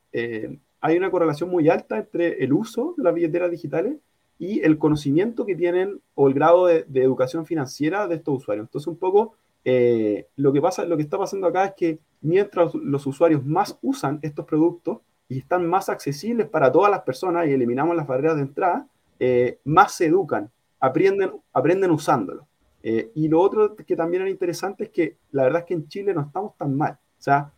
hay 0.82 0.98
una 0.98 1.10
correlación 1.10 1.50
muy 1.50 1.68
alta 1.68 1.98
entre 1.98 2.44
el 2.44 2.54
uso 2.54 2.94
de 2.96 3.04
las 3.04 3.14
billeteras 3.14 3.50
digitales 3.50 3.96
y 4.38 4.64
el 4.64 4.78
conocimiento 4.78 5.46
que 5.46 5.56
tienen 5.56 6.00
o 6.14 6.28
el 6.28 6.34
grado 6.34 6.68
de, 6.68 6.86
educación 6.94 7.46
financiera 7.46 8.08
de 8.08 8.16
estos 8.16 8.38
usuarios. 8.38 8.68
Entonces, 8.68 8.88
un 8.88 8.98
poco 8.98 9.34
eh, 9.64 10.28
lo, 10.36 10.54
que 10.54 10.62
pasa, 10.62 10.86
lo 10.86 10.96
que 10.96 11.04
está 11.04 11.18
pasando 11.18 11.48
acá 11.48 11.66
es 11.66 11.74
que 11.74 12.00
mientras 12.22 12.76
los 12.76 13.08
usuarios 13.08 13.44
más 13.46 13.78
usan 13.82 14.20
estos 14.22 14.46
productos 14.46 15.00
y 15.28 15.40
están 15.40 15.68
más 15.68 15.90
accesibles 15.90 16.48
para 16.48 16.72
todas 16.72 16.92
las 16.92 17.02
personas 17.02 17.48
y 17.48 17.54
eliminamos 17.54 17.96
las 17.96 18.06
barreras 18.06 18.36
de 18.36 18.44
entrada, 18.44 18.88
eh, 19.20 19.58
más 19.64 19.94
se 19.94 20.08
educan, 20.08 20.52
aprenden, 20.86 21.32
aprenden 21.54 21.92
usándolo. 21.92 22.48
Eh, 22.84 23.12
y 23.16 23.28
lo 23.28 23.42
otro 23.42 23.76
que 23.76 23.96
también 23.96 24.22
era 24.22 24.32
interesante 24.32 24.86
es 24.86 24.90
que 24.92 25.18
la 25.32 25.44
verdad 25.44 25.62
es 25.62 25.66
que 25.66 25.74
en 25.74 25.88
Chile 25.88 26.14
no 26.14 26.22
estamos 26.22 26.56
tan 26.58 26.76
mal. 26.76 26.94
O 27.18 27.22
sea, 27.26 27.52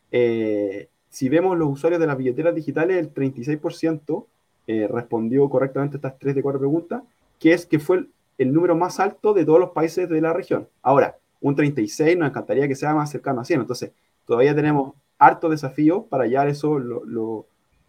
si 1.10 1.30
vemos 1.30 1.58
los 1.58 1.70
usuarios 1.70 2.00
de 2.00 2.08
las 2.08 2.18
billeteras 2.18 2.56
digitales, 2.56 2.98
el 2.98 3.14
36% 3.14 4.26
eh, 4.68 4.88
respondió 4.92 5.50
correctamente 5.50 5.96
estas 5.96 6.20
tres 6.20 6.36
de 6.36 6.44
cuatro 6.44 6.60
preguntas, 6.60 7.02
que 7.40 7.54
es 7.54 7.66
que 7.66 7.80
fue 7.80 8.06
el, 8.38 8.54
número 8.54 8.76
más 8.76 9.00
alto 9.00 9.34
de 9.34 9.46
todos 9.46 9.60
los 9.60 9.70
países 9.70 10.10
de 10.10 10.22
la 10.22 10.34
región. 10.34 10.68
Ahora, 10.82 11.18
un 11.40 11.56
36 11.56 12.18
nos 12.18 12.30
encantaría 12.30 12.68
que 12.68 12.76
sea 12.76 12.94
más 12.94 13.10
cercano 13.10 13.42
a 13.42 13.46
100, 13.46 13.62
entonces 13.62 13.92
todavía 14.26 14.54
tenemos 14.54 14.94
harto 15.18 15.50
desafío 15.50 16.04
para 16.04 16.26
hallar 16.26 16.50
eso 16.50 16.78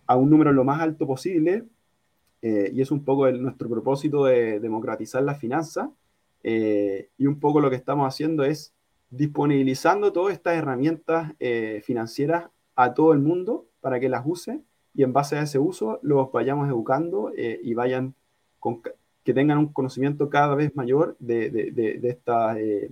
a 0.06 0.16
un 0.16 0.30
número 0.30 0.52
lo 0.52 0.64
más 0.64 0.80
alto 0.80 1.06
posible, 1.06 1.64
eh, 2.42 2.70
y 2.72 2.80
es 2.80 2.90
un 2.90 3.04
poco 3.04 3.30
nuestro 3.32 3.68
propósito 3.68 4.24
de 4.24 4.60
democratizar 4.60 5.22
la 5.22 5.34
finanza, 5.34 5.90
eh, 6.42 7.08
y 7.18 7.26
un 7.26 7.40
poco 7.40 7.60
lo 7.60 7.70
que 7.70 7.76
estamos 7.76 8.06
haciendo 8.06 8.44
es 8.44 8.72
disponibilizando 9.10 10.12
todas 10.12 10.34
estas 10.34 10.56
herramientas 10.56 11.32
financieras 11.82 12.50
a 12.76 12.92
todo 12.92 13.12
el 13.12 13.18
mundo 13.18 13.66
para 13.80 13.98
que 13.98 14.08
las 14.08 14.22
use 14.24 14.60
y 14.94 15.04
en 15.04 15.12
base 15.12 15.36
a 15.36 15.42
ese 15.42 15.58
uso 15.58 16.00
los 16.02 16.32
vayamos 16.32 16.68
educando 16.68 17.32
eh, 17.36 17.60
y 17.62 17.74
vayan 17.74 18.14
con, 18.58 18.82
que 19.22 19.32
tengan 19.32 19.58
un 19.58 19.72
conocimiento 19.72 20.28
cada 20.28 20.54
vez 20.54 20.74
mayor 20.74 21.16
de, 21.20 21.50
de, 21.50 21.70
de, 21.70 22.08
esta, 22.08 22.58
eh, 22.58 22.90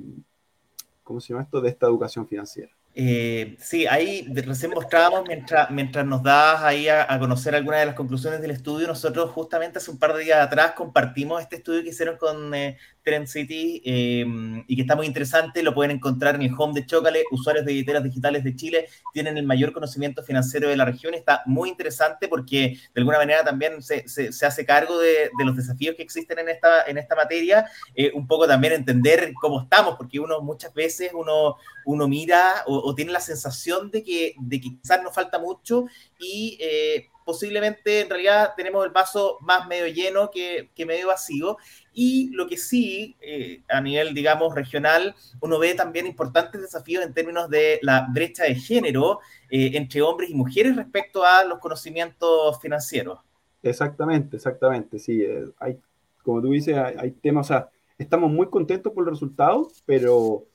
¿cómo 1.03 1.21
se 1.21 1.33
llama 1.33 1.43
esto? 1.43 1.61
De 1.61 1.69
esta 1.69 1.87
educación 1.87 2.27
financiera. 2.29 2.71
Eh, 2.99 3.59
sí, 3.61 3.87
ahí 3.87 4.27
recién 4.33 4.71
mostrábamos, 4.71 5.29
mientras, 5.29 5.71
mientras 5.71 6.07
nos 6.07 6.23
das 6.23 6.63
ahí 6.63 6.89
a, 6.89 7.07
conocer 7.19 7.55
algunas 7.55 7.81
de 7.81 7.87
las 7.87 7.95
conclusiones 7.95 8.41
del 8.41 8.53
estudio, 8.53 8.87
nosotros 8.87 9.33
justamente 9.33 9.77
hace 9.77 9.91
un 9.91 9.99
par 9.99 10.15
de 10.15 10.25
días 10.25 10.41
atrás 10.41 10.73
compartimos 10.73 11.43
este 11.43 11.57
estudio 11.57 11.83
que 11.83 11.91
hicieron 11.91 12.17
con 12.17 12.55
eh, 12.55 12.79
Trend 13.07 13.29
City 13.29 13.81
em, 13.85 14.65
y 14.67 14.75
que 14.75 14.83
está 14.83 14.97
muy 14.97 15.07
interesante, 15.07 15.63
lo 15.63 15.75
pueden 15.75 15.93
encontrar 15.93 16.35
en 16.35 16.43
el 16.43 16.55
home 16.59 16.75
de 16.75 16.87
Chocale, 16.87 17.23
usuarios 17.31 17.65
de 17.65 17.73
billeteras 17.73 18.03
digitales 18.03 18.43
de 18.43 18.57
Chile 18.57 18.89
tienen 19.13 19.39
el 19.39 19.47
mayor 19.47 19.73
conocimiento 19.73 20.25
financiero 20.25 20.69
de 20.69 20.77
la 20.77 20.85
región, 20.85 21.15
está 21.15 21.43
muy 21.47 21.69
interesante 21.69 22.27
porque 22.27 22.79
de 22.95 23.01
alguna 23.01 23.19
manera 23.19 23.45
también 23.45 23.81
se, 23.81 24.09
se, 24.09 24.45
hace 24.45 24.67
cargo 24.67 24.99
de, 24.99 25.31
de, 25.39 25.45
los 25.45 25.57
desafíos 25.57 25.95
que 25.95 26.03
existen 26.03 26.41
en 26.41 26.49
esta, 26.49 26.83
en 26.87 26.99
esta 26.99 27.15
materia, 27.15 27.67
eh, 27.95 28.11
un 28.13 28.27
poco 28.27 28.49
también 28.49 28.73
entender 28.73 29.33
cómo 29.41 29.63
estamos, 29.63 29.95
porque 29.97 30.19
uno 30.19 30.41
muchas 30.41 30.75
veces 30.75 31.13
uno, 31.15 31.57
uno 31.85 32.09
mira 32.09 32.65
o, 32.67 32.86
o 32.89 32.95
tiene 32.95 33.11
la 33.11 33.19
sensación 33.19 33.91
de 33.91 34.05
que, 34.05 34.37
de 34.39 34.61
que 34.61 34.79
quizás 34.81 35.03
nos 35.03 35.13
falta 35.13 35.41
mucho 35.41 35.87
y 36.21 36.57
eh, 36.61 37.09
posiblemente 37.25 38.03
en 38.03 38.09
realidad 38.09 38.53
tenemos 38.57 38.87
el 38.87 38.93
vaso 38.93 39.39
más 39.41 39.67
medio 39.67 39.89
lleno 39.89 40.31
que, 40.31 40.71
que 40.73 40.87
medio 40.87 41.09
vacío. 41.09 41.57
Y 41.93 42.31
lo 42.31 42.47
que 42.47 42.57
sí, 42.57 43.17
eh, 43.21 43.65
a 43.69 43.81
nivel, 43.81 44.15
digamos, 44.15 44.55
regional, 44.55 45.17
uno 45.41 45.59
ve 45.59 45.75
también 45.75 46.07
importantes 46.07 46.61
desafíos 46.61 47.05
en 47.05 47.13
términos 47.13 47.51
de 47.51 47.81
la 47.83 48.07
brecha 48.09 48.45
de 48.45 48.55
género 48.55 49.19
eh, 49.51 49.73
entre 49.75 50.01
hombres 50.01 50.31
y 50.31 50.35
mujeres 50.35 50.77
respecto 50.77 51.25
a 51.25 51.43
los 51.43 51.59
conocimientos 51.59 52.61
financieros. 52.61 53.19
Exactamente, 53.65 54.37
exactamente, 54.37 55.01
sí. 55.01 55.27
hay, 55.59 55.77
como 56.23 56.41
tú 56.41 56.53
dices, 56.53 56.77
hay, 56.77 56.95
hay 56.97 57.11
temas, 57.11 57.47
o 57.47 57.49
sea, 57.49 57.69
estamos 57.99 58.31
muy 58.31 58.49
contentos 58.49 58.93
por 58.93 59.05
los 59.05 59.15
resultados, 59.15 59.83
pero 59.85 60.47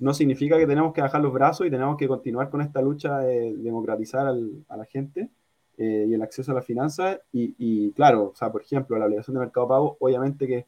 no 0.00 0.14
significa 0.14 0.56
que 0.56 0.66
tenemos 0.66 0.94
que 0.94 1.02
bajar 1.02 1.20
los 1.20 1.32
brazos 1.32 1.66
y 1.66 1.70
tenemos 1.70 1.96
que 1.98 2.08
continuar 2.08 2.48
con 2.48 2.62
esta 2.62 2.80
lucha 2.80 3.18
de 3.18 3.54
democratizar 3.56 4.26
a 4.26 4.76
la 4.76 4.84
gente 4.86 5.28
eh, 5.76 6.06
y 6.08 6.14
el 6.14 6.22
acceso 6.22 6.52
a 6.52 6.54
las 6.54 6.64
finanzas. 6.64 7.20
Y, 7.32 7.92
claro, 7.92 8.30
o 8.32 8.34
sea, 8.34 8.50
por 8.50 8.62
ejemplo, 8.62 8.98
la 8.98 9.04
obligación 9.04 9.34
de 9.34 9.40
mercado 9.40 9.68
pago, 9.68 9.96
obviamente 10.00 10.46
que 10.46 10.66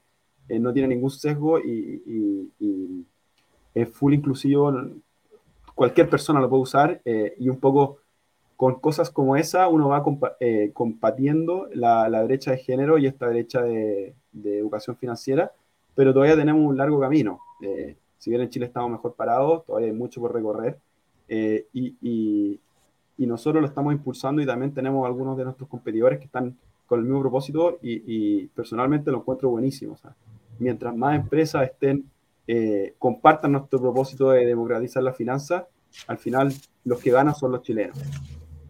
eh, 0.48 0.58
no 0.58 0.72
tiene 0.72 0.88
ningún 0.88 1.10
sesgo 1.10 1.58
y, 1.58 2.52
es 3.74 3.88
full 3.88 4.12
inclusivo, 4.12 4.70
cualquier 5.74 6.10
persona 6.10 6.40
lo 6.40 6.50
puede 6.50 6.62
usar 6.62 7.00
eh, 7.06 7.34
y 7.38 7.48
un 7.48 7.58
poco 7.58 8.00
con 8.54 8.80
cosas 8.80 9.08
como 9.10 9.34
esa 9.34 9.66
uno 9.68 9.88
va 9.88 10.04
combatiendo 10.74 11.68
la, 11.72 12.06
la, 12.10 12.22
brecha 12.22 12.50
de 12.50 12.58
género 12.58 12.98
y 12.98 13.06
esta 13.06 13.28
brecha 13.28 13.62
de, 13.62 14.14
de, 14.30 14.58
educación 14.58 14.94
financiera, 14.96 15.52
pero 15.94 16.12
todavía 16.12 16.36
tenemos 16.36 16.62
un 16.68 16.76
largo 16.76 17.00
camino 17.00 17.40
si 18.22 18.30
bien 18.30 18.40
en 18.40 18.50
Chile 18.50 18.66
estamos 18.66 18.88
mejor 18.88 19.14
parados, 19.14 19.64
todavía 19.64 19.88
hay 19.88 19.96
mucho 19.96 20.20
por 20.20 20.32
recorrer. 20.32 20.78
Eh, 21.26 21.66
y, 21.72 22.60
nosotros 23.18 23.60
lo 23.60 23.68
estamos 23.68 23.92
impulsando 23.92 24.42
y 24.42 24.46
también 24.46 24.72
tenemos 24.74 25.06
algunos 25.06 25.36
de 25.36 25.44
nuestros 25.44 25.68
competidores 25.68 26.18
que 26.18 26.26
están 26.26 26.56
con 26.86 27.00
el 27.00 27.04
mismo 27.04 27.20
propósito 27.20 27.78
y, 27.82 28.46
personalmente 28.48 29.10
lo 29.10 29.18
encuentro 29.18 29.50
buenísimo. 29.50 29.96
mientras 30.60 30.94
más 30.94 31.16
empresas 31.16 31.64
estén, 31.64 32.04
eh, 32.46 32.94
compartan 32.98 33.52
nuestro 33.52 33.80
propósito 33.80 34.30
de 34.30 34.46
democratizar 34.46 35.02
la 35.02 35.12
finanza, 35.12 35.66
al 36.06 36.18
final 36.18 36.52
los 36.84 37.00
que 37.00 37.10
ganan 37.10 37.34
son 37.34 37.50
los 37.50 37.62
chilenos. 37.62 37.98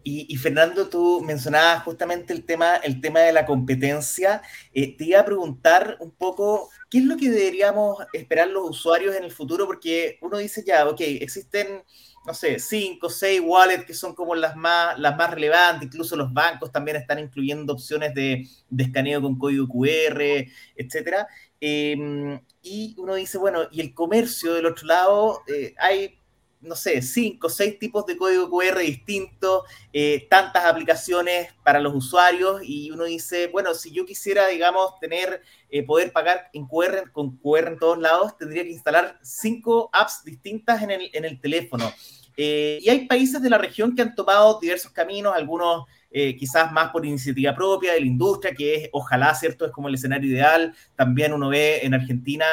Y, 0.05 0.35
Fernando, 0.35 0.89
tú 0.89 1.21
mencionabas 1.21 1.83
justamente 1.83 2.33
el 2.33 2.45
tema, 2.45 2.75
el 2.75 2.99
tema 2.99 3.21
de 3.21 3.31
la 3.31 3.45
competencia. 3.45 4.41
Eh, 4.73 4.97
te 4.97 5.05
iba 5.05 5.21
a 5.21 5.25
preguntar 5.25 5.97
un 6.01 6.11
poco 6.11 6.69
qué 6.89 6.97
es 6.97 7.05
lo 7.05 7.15
que 7.15 7.29
deberíamos 7.29 7.97
esperar 8.11 8.49
los 8.49 8.69
usuarios 8.69 9.15
en 9.15 9.23
el 9.23 9.31
futuro, 9.31 9.65
porque 9.65 10.17
uno 10.21 10.37
dice 10.37 10.63
ya, 10.65 10.87
ok, 10.87 10.99
existen, 10.99 11.83
no 12.25 12.33
sé, 12.33 12.59
cinco, 12.59 13.09
seis 13.09 13.41
wallets 13.43 13.85
que 13.85 13.93
son 13.93 14.13
como 14.13 14.35
las 14.35 14.57
más, 14.57 14.99
las 14.99 15.15
más 15.15 15.31
relevantes, 15.31 15.87
incluso 15.87 16.17
los 16.17 16.33
bancos 16.33 16.71
también 16.71 16.97
están 16.97 17.19
incluyendo 17.19 17.73
opciones 17.73 18.13
de, 18.13 18.45
escaneo 18.77 19.21
con 19.21 19.39
código 19.39 19.67
QR, 19.67 20.45
etcétera. 20.75 21.27
Em, 21.61 22.41
y 22.61 22.93
uno 22.97 23.15
dice, 23.15 23.37
bueno, 23.37 23.67
y 23.71 23.79
el 23.79 23.93
comercio 23.93 24.53
del 24.53 24.65
otro 24.65 24.85
lado, 24.87 25.43
eh, 25.47 25.73
hay 25.79 26.19
no 26.63 26.75
sé, 26.75 27.01
cinco 27.01 27.49
seis 27.49 27.77
tipos 27.77 28.05
de 28.05 28.17
código 28.17 28.49
QR 28.49 28.79
distintos, 28.79 29.63
eh, 29.91 30.27
tantas 30.29 30.65
aplicaciones 30.65 31.49
para 31.63 31.79
los 31.79 31.93
usuarios 31.93 32.61
y 32.63 32.89
uno 32.91 33.03
dice, 33.03 33.47
bueno, 33.47 33.73
si 33.73 33.91
yo 33.91 34.05
quisiera, 34.05 34.47
digamos, 34.47 34.99
tener, 34.99 35.41
eh, 35.69 35.83
poder 35.83 36.11
pagar 36.11 36.49
en 36.53 36.65
QR, 36.67 37.11
con 37.11 37.37
QR 37.37 37.67
en 37.67 37.79
todos 37.79 37.97
lados, 37.97 38.37
tendría 38.37 38.63
que 38.63 38.71
instalar 38.71 39.19
cinco 39.21 39.89
apps 39.93 40.23
distintas 40.23 40.81
en 40.81 40.91
el, 40.91 41.09
en 41.13 41.25
el 41.25 41.39
teléfono. 41.39 41.91
Eh, 42.37 42.79
y 42.81 42.89
hay 42.89 43.07
países 43.07 43.41
de 43.41 43.49
la 43.49 43.57
región 43.57 43.95
que 43.95 44.01
han 44.01 44.15
tomado 44.15 44.59
diversos 44.59 44.91
caminos, 44.91 45.33
algunos 45.35 45.85
eh, 46.15 46.35
quizás 46.35 46.71
más 46.71 46.91
por 46.91 47.03
iniciativa 47.05 47.55
propia 47.55 47.93
de 47.93 48.01
la 48.01 48.05
industria, 48.05 48.53
que 48.53 48.75
es, 48.75 48.89
ojalá, 48.91 49.33
¿cierto? 49.33 49.65
Es 49.65 49.71
como 49.71 49.87
el 49.87 49.95
escenario 49.95 50.29
ideal. 50.29 50.75
También 50.95 51.33
uno 51.33 51.49
ve 51.49 51.79
en 51.83 51.95
Argentina, 51.95 52.45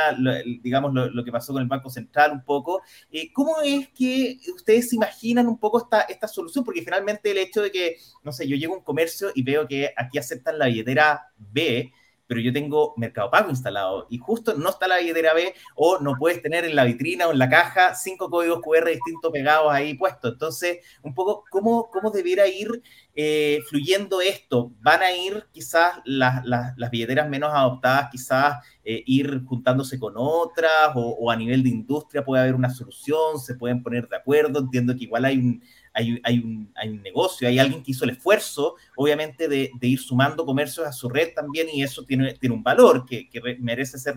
digamos, 0.62 0.94
lo, 0.94 1.22
que 1.22 1.30
pasó 1.30 1.52
con 1.52 1.60
el 1.60 1.68
Banco 1.68 1.90
Central 1.90 2.32
un 2.32 2.42
poco. 2.42 2.80
Eh, 3.12 3.30
¿Cómo 3.34 3.60
es 3.62 3.88
que 3.90 4.38
ustedes 4.54 4.88
se 4.88 4.96
imaginan 4.96 5.46
un 5.46 5.58
poco 5.58 5.78
esta, 5.78 6.00
esta 6.02 6.26
solución? 6.26 6.64
Porque 6.64 6.80
finalmente 6.80 7.30
el 7.30 7.36
hecho 7.36 7.60
de 7.60 7.70
que, 7.70 7.96
no 8.24 8.32
sé, 8.32 8.48
yo 8.48 8.56
llego 8.56 8.74
a 8.74 8.78
un 8.78 8.84
comercio 8.84 9.28
y 9.34 9.42
veo 9.42 9.68
que 9.68 9.92
aquí 9.94 10.16
aceptan 10.16 10.58
la 10.58 10.66
billetera 10.66 11.28
B, 11.36 11.92
pero 12.30 12.42
yo 12.42 12.52
tengo 12.52 12.94
Mercado 12.96 13.28
Pago 13.28 13.50
instalado 13.50 14.06
y 14.08 14.18
justo 14.18 14.54
no 14.54 14.68
está 14.68 14.86
la 14.86 14.98
billetera 14.98 15.34
B 15.34 15.52
o 15.74 15.98
no 15.98 16.14
puedes 16.16 16.40
tener 16.40 16.64
en 16.64 16.76
la 16.76 16.84
vitrina 16.84 17.26
o 17.26 17.32
en 17.32 17.40
la 17.40 17.48
caja 17.48 17.96
cinco 17.96 18.30
códigos 18.30 18.60
QR 18.60 18.88
distintos 18.88 19.32
pegados 19.32 19.72
ahí 19.72 19.94
puestos. 19.94 20.34
Entonces, 20.34 20.78
un 21.02 21.12
poco, 21.12 21.42
¿cómo, 21.50 21.90
cómo 21.90 22.12
debiera 22.12 22.46
ir 22.46 22.84
eh, 23.16 23.58
fluyendo 23.68 24.20
esto? 24.20 24.70
¿Van 24.80 25.02
a 25.02 25.10
ir 25.12 25.48
quizás 25.50 25.94
las, 26.04 26.44
las, 26.46 26.90
billeteras 26.92 27.28
menos 27.28 27.50
adoptadas, 27.52 28.10
quizás 28.12 28.64
eh, 28.84 29.02
ir 29.06 29.42
juntándose 29.44 29.98
con 29.98 30.14
otras 30.16 30.92
o 30.94 31.32
a 31.32 31.34
nivel 31.34 31.64
de 31.64 31.70
industria 31.70 32.24
puede 32.24 32.44
haber 32.44 32.54
una 32.54 32.70
solución? 32.70 33.40
¿Se 33.40 33.56
pueden 33.56 33.82
poner 33.82 34.08
de 34.08 34.18
acuerdo? 34.18 34.60
Entiendo 34.60 34.94
que 34.94 35.02
igual 35.02 35.24
hay 35.24 35.36
un 35.36 35.64
hay, 35.92 36.38
un, 36.38 36.72
negocio, 37.02 37.48
hay 37.48 37.58
alguien 37.58 37.82
que 37.82 37.90
hizo 37.90 38.04
el 38.04 38.10
esfuerzo, 38.10 38.76
obviamente, 38.96 39.48
de, 39.48 39.70
ir 39.80 39.98
sumando 39.98 40.46
comercios 40.46 40.86
a 40.86 40.92
su 40.92 41.08
red 41.08 41.34
también 41.34 41.68
y 41.72 41.82
eso 41.82 42.04
tiene, 42.04 42.34
tiene 42.34 42.54
un 42.54 42.62
valor 42.62 43.04
que, 43.04 43.28
merece 43.58 43.98
ser 43.98 44.16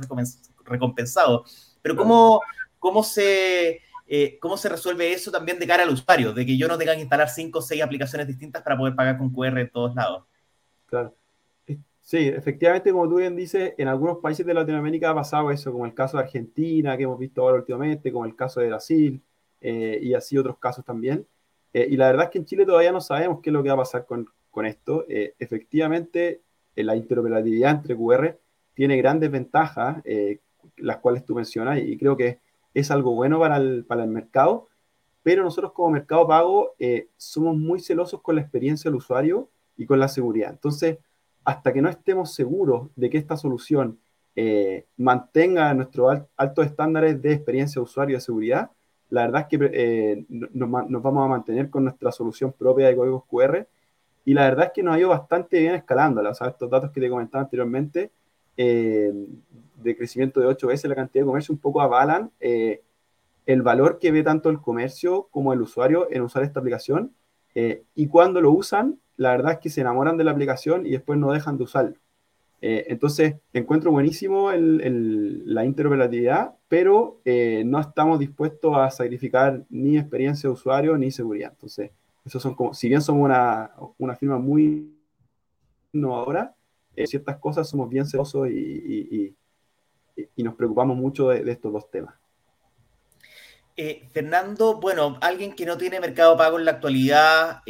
recompensado. 0.65 1.45
Pero 1.81 1.95
¿cómo, 1.95 2.41
cómo, 2.79 3.03
se, 3.03 3.81
eh, 4.07 4.37
¿cómo 4.39 4.57
se 4.57 4.69
resuelve 4.69 5.11
eso 5.11 5.31
también 5.31 5.59
de 5.59 5.67
cara 5.67 5.83
al 5.83 5.89
usuario? 5.89 6.33
De 6.33 6.45
que 6.45 6.57
yo 6.57 6.67
no 6.67 6.77
tenga 6.77 6.95
que 6.95 7.01
instalar 7.01 7.29
cinco 7.29 7.59
o 7.59 7.61
seis 7.61 7.81
aplicaciones 7.81 8.27
distintas 8.27 8.61
para 8.61 8.77
poder 8.77 8.95
pagar 8.95 9.17
con 9.17 9.31
QR 9.31 9.59
en 9.59 9.69
todos 9.69 9.95
lados. 9.95 10.23
Claro. 10.85 11.15
Sí, 12.03 12.17
efectivamente, 12.17 12.91
como 12.91 13.07
tú 13.07 13.15
bien 13.15 13.33
dices, 13.33 13.73
en 13.77 13.87
algunos 13.87 14.17
países 14.17 14.45
de 14.45 14.53
Latinoamérica 14.53 15.11
ha 15.11 15.15
pasado 15.15 15.49
eso, 15.51 15.71
como 15.71 15.85
el 15.85 15.93
caso 15.93 16.17
de 16.17 16.23
Argentina, 16.23 16.97
que 16.97 17.03
hemos 17.03 17.17
visto 17.17 17.41
ahora 17.41 17.59
últimamente, 17.59 18.11
como 18.11 18.25
el 18.25 18.35
caso 18.35 18.59
de 18.59 18.67
Brasil, 18.67 19.23
eh, 19.61 19.99
y 20.01 20.13
así 20.13 20.37
otros 20.37 20.57
casos 20.59 20.83
también. 20.83 21.25
Eh, 21.73 21.87
y 21.89 21.97
la 21.97 22.07
verdad 22.07 22.25
es 22.25 22.31
que 22.31 22.37
en 22.37 22.45
Chile 22.45 22.65
todavía 22.65 22.91
no 22.91 23.01
sabemos 23.01 23.39
qué 23.41 23.49
es 23.49 23.53
lo 23.53 23.63
que 23.63 23.69
va 23.69 23.75
a 23.75 23.79
pasar 23.79 24.05
con, 24.05 24.29
con 24.51 24.65
esto. 24.65 25.05
Eh, 25.09 25.33
efectivamente, 25.39 26.41
eh, 26.75 26.83
la 26.83 26.95
interoperabilidad 26.95 27.71
entre 27.71 27.95
QR 27.95 28.37
tiene 28.75 28.97
grandes 28.97 29.29
ventajas, 29.29 30.01
las 30.77 30.97
cuales 30.97 31.25
tú 31.25 31.35
mencionas, 31.35 31.79
y 31.79 31.95
creo 31.95 32.17
que 32.17 32.39
es 32.73 32.89
algo 32.89 33.13
bueno 33.13 33.39
para 33.39 33.57
el, 33.57 33.85
para 33.85 34.03
el 34.03 34.09
mercado, 34.09 34.67
pero 35.21 35.43
nosotros 35.43 35.73
como 35.73 35.91
mercado 35.91 36.27
pago 36.27 36.73
somos 37.15 37.55
muy 37.55 37.79
celosos 37.79 38.19
con 38.23 38.33
la 38.35 38.41
experiencia 38.41 38.89
del 38.89 38.97
usuario 38.97 39.47
y 39.77 39.85
con 39.85 39.99
la 39.99 40.07
seguridad. 40.07 40.49
Entonces, 40.49 40.97
hasta 41.43 41.71
que 41.71 41.83
no 41.83 41.89
estemos 41.89 42.33
seguros 42.33 42.89
de 42.95 43.11
que 43.11 43.19
esta 43.19 43.37
solución 43.37 43.99
mantenga 44.97 45.71
nuestros 45.75 46.23
altos 46.35 46.65
estándares 46.65 47.21
de 47.21 47.33
experiencia 47.33 47.79
de 47.79 47.83
usuario 47.83 48.15
y 48.15 48.17
de 48.17 48.21
seguridad, 48.21 48.71
la 49.13 49.27
verdad 49.27 49.41
es 49.41 49.47
que 49.59 49.69
eh, 49.73 50.25
nos, 50.27 50.71
vamos 50.71 51.23
a 51.23 51.27
mantener 51.27 51.69
con 51.69 51.83
nuestra 51.83 52.11
solución 52.11 52.51
propia 52.51 52.87
de 52.87 52.95
códigos 52.95 53.25
QR 53.25 53.67
y 54.25 54.33
la 54.33 54.45
verdad 54.45 54.65
es 54.65 54.71
que 54.73 54.81
nos 54.81 54.95
ha 54.95 54.99
ido 54.99 55.09
bastante 55.09 55.59
bien 55.59 55.75
escalando. 55.75 56.27
O 56.27 56.33
sea, 56.33 56.47
estos 56.47 56.67
datos 56.67 56.89
que 56.89 56.99
te 56.99 57.11
comentaba 57.11 57.43
anteriormente 57.43 58.09
eh, 58.57 59.13
de 59.83 59.95
crecimiento 59.95 60.39
de 60.39 60.47
8 60.47 60.65
veces 60.65 60.89
la 60.89 60.95
cantidad 60.95 61.21
de 61.21 61.27
comercio 61.27 61.53
un 61.53 61.59
poco 61.59 61.81
avalan 61.81 62.31
eh, 62.39 62.81
el 63.45 63.61
valor 63.61 63.99
que 63.99 64.11
ve 64.11 64.23
tanto 64.23 64.49
el 64.49 64.59
comercio 64.59 65.27
como 65.29 65.53
el 65.53 65.61
usuario 65.61 66.07
en 66.09 66.23
usar 66.23 66.41
esta 66.41 66.59
aplicación 66.59 67.13
y 67.93 68.07
cuando 68.07 68.41
lo 68.41 68.49
usan, 68.49 68.99
la 69.15 69.29
verdad 69.29 69.51
es 69.51 69.59
que 69.59 69.69
se 69.69 69.81
enamoran 69.81 70.17
de 70.17 70.23
la 70.23 70.31
aplicación 70.31 70.87
y 70.87 70.89
después 70.89 71.19
no 71.19 71.31
dejan 71.31 71.55
de 71.59 71.65
usarlo. 71.65 71.97
Eh, 72.65 72.85
entonces, 72.87 73.35
encuentro 73.51 73.91
buenísimo 73.91 74.49
la 74.53 75.65
interoperabilidad, 75.65 76.55
pero 76.69 77.19
eh, 77.25 77.63
no 77.65 77.77
estamos 77.77 78.19
dispuestos 78.19 78.77
a 78.77 78.89
sacrificar 78.89 79.65
ni 79.69 79.97
experiencia 79.97 80.47
de 80.47 80.53
usuario 80.53 80.97
ni 80.97 81.11
seguridad. 81.11 81.51
Entonces, 81.51 81.91
eso 82.23 82.39
son 82.39 82.55
como, 82.55 82.73
si 82.73 82.87
bien 82.87 83.01
somos 83.01 83.25
una, 83.25 83.71
una 83.97 84.15
firma 84.15 84.37
muy 84.37 84.95
innovadora, 85.91 86.55
en 86.95 87.05
ciertas 87.05 87.35
cosas 87.35 87.67
somos 87.67 87.89
bien 87.89 88.05
celosos 88.05 88.47
y, 88.49 89.35
nos 90.37 90.55
preocupamos 90.55 90.95
mucho 90.95 91.27
de, 91.29 91.51
estos 91.51 91.73
dos 91.73 91.91
temas. 91.91 92.15
Eh, 93.75 94.07
Fernando, 94.13 94.79
bueno, 94.79 95.17
alguien 95.19 95.53
que 95.53 95.65
no 95.65 95.77
tiene 95.77 95.99
Mercado 95.99 96.37
Pago 96.37 96.59
en 96.59 96.63
la 96.63 96.71
actualidad, 96.71 97.61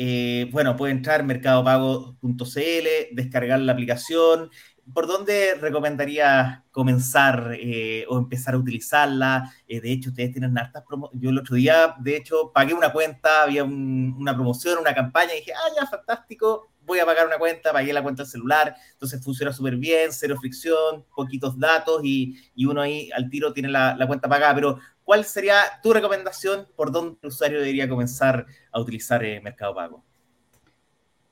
bueno, 0.51 0.75
puede 0.75 0.91
entrar 0.91 1.21
en 1.21 1.27
mercadopago.cl, 1.27 3.15
descargar 3.15 3.59
la 3.59 3.71
aplicación, 3.71 4.51
¿Por 4.91 5.07
dónde 5.07 5.55
recomendarías 5.55 6.61
comenzar 6.71 7.55
eh, 7.57 8.05
o 8.09 8.17
empezar 8.17 8.53
a 8.53 8.57
utilizarla? 8.57 9.53
Eh, 9.67 9.79
de 9.79 9.91
hecho, 9.91 10.09
ustedes 10.09 10.31
tienen 10.33 10.57
hartas 10.57 10.83
promociones. 10.85 11.23
Yo 11.23 11.29
el 11.29 11.37
otro 11.37 11.55
día, 11.55 11.95
de 11.99 12.17
hecho, 12.17 12.51
pagué 12.53 12.73
una 12.73 12.91
cuenta, 12.91 13.43
había 13.43 13.63
una 13.63 14.33
promoción, 14.35 14.79
una 14.79 14.93
campaña, 14.93 15.33
dije, 15.33 15.53
ah, 15.53 15.73
ya, 15.79 15.87
fantástico, 15.87 16.73
voy 16.85 16.99
a 16.99 17.05
pagar 17.05 17.27
una 17.27 17.37
cuenta, 17.37 17.71
pagué 17.71 17.93
la 17.93 18.03
cuenta 18.03 18.23
del 18.23 18.31
celular, 18.31 18.75
entonces 18.91 19.23
funciona 19.23 19.53
súper 19.53 19.77
bien, 19.77 20.11
cero 20.11 20.35
fricción, 20.39 21.05
poquitos 21.15 21.57
datos 21.57 22.01
y, 22.03 22.35
uno 22.65 22.81
ahí 22.81 23.09
al 23.15 23.29
tiro 23.29 23.53
tiene 23.53 23.69
la, 23.69 23.97
cuenta 24.07 24.27
pagada. 24.27 24.55
Pero, 24.55 24.79
¿cuál 25.03 25.25
sería 25.25 25.55
tu 25.81 25.93
recomendación 25.93 26.67
por 26.75 26.91
dónde 26.91 27.17
el 27.21 27.29
usuario 27.29 27.59
debería 27.59 27.87
comenzar 27.87 28.45
a 28.71 28.79
utilizar 28.79 29.23
eh, 29.23 29.39
Mercado 29.41 29.75
Pago? 29.75 30.03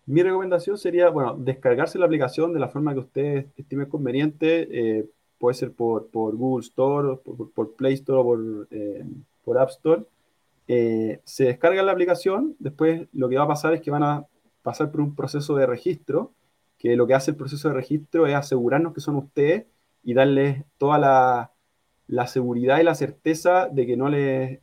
Mi 0.06 0.24
recomendación 0.24 0.78
sería, 0.78 1.10
bueno, 1.10 1.36
descargarse 1.38 2.00
la 2.00 2.06
aplicación 2.06 2.54
de 2.54 2.60
la 2.60 2.70
forma 2.70 2.94
que 2.94 3.00
usted 3.00 3.46
estime 3.56 3.88
conveniente. 3.88 4.68
Eh, 4.72 5.10
puede 5.38 5.56
ser 5.56 5.74
por, 5.74 6.10
Google 6.12 6.66
Store, 6.66 7.18
por, 7.56 7.76
Play 7.76 7.94
Store 7.96 8.20
o 8.20 8.24
por, 8.24 8.68
eh, 8.72 9.06
por 9.44 9.58
App 9.58 9.70
Store. 9.70 10.04
Eh, 10.68 11.22
se 11.24 11.46
descarga 11.46 11.84
la 11.84 11.92
aplicación, 11.92 12.56
después 12.60 13.08
lo 13.14 13.30
que 13.30 13.38
va 13.38 13.44
a 13.44 13.48
pasar 13.48 13.74
es 13.74 13.82
que 13.82 13.92
van 13.92 14.04
a 14.04 14.26
pasar 14.64 14.92
por 14.92 15.02
un 15.02 15.16
proceso 15.16 15.56
de 15.56 15.66
registro, 15.66 16.34
que 16.78 16.96
lo 16.96 17.08
que 17.08 17.14
hace 17.14 17.32
el 17.32 17.38
proceso 17.38 17.68
de 17.70 17.76
registro 17.76 18.28
es 18.28 18.36
asegurarnos 18.36 18.94
que 18.94 19.02
son 19.02 19.16
ustedes 19.18 19.66
y 20.04 20.14
darles 20.14 20.64
toda 20.78 20.98
la, 20.98 21.52
la 22.08 22.28
seguridad 22.28 22.80
y 22.80 22.84
la 22.84 22.96
certeza 22.96 23.68
de 23.70 23.86
que 23.86 23.98
no, 23.98 24.10
les, 24.10 24.60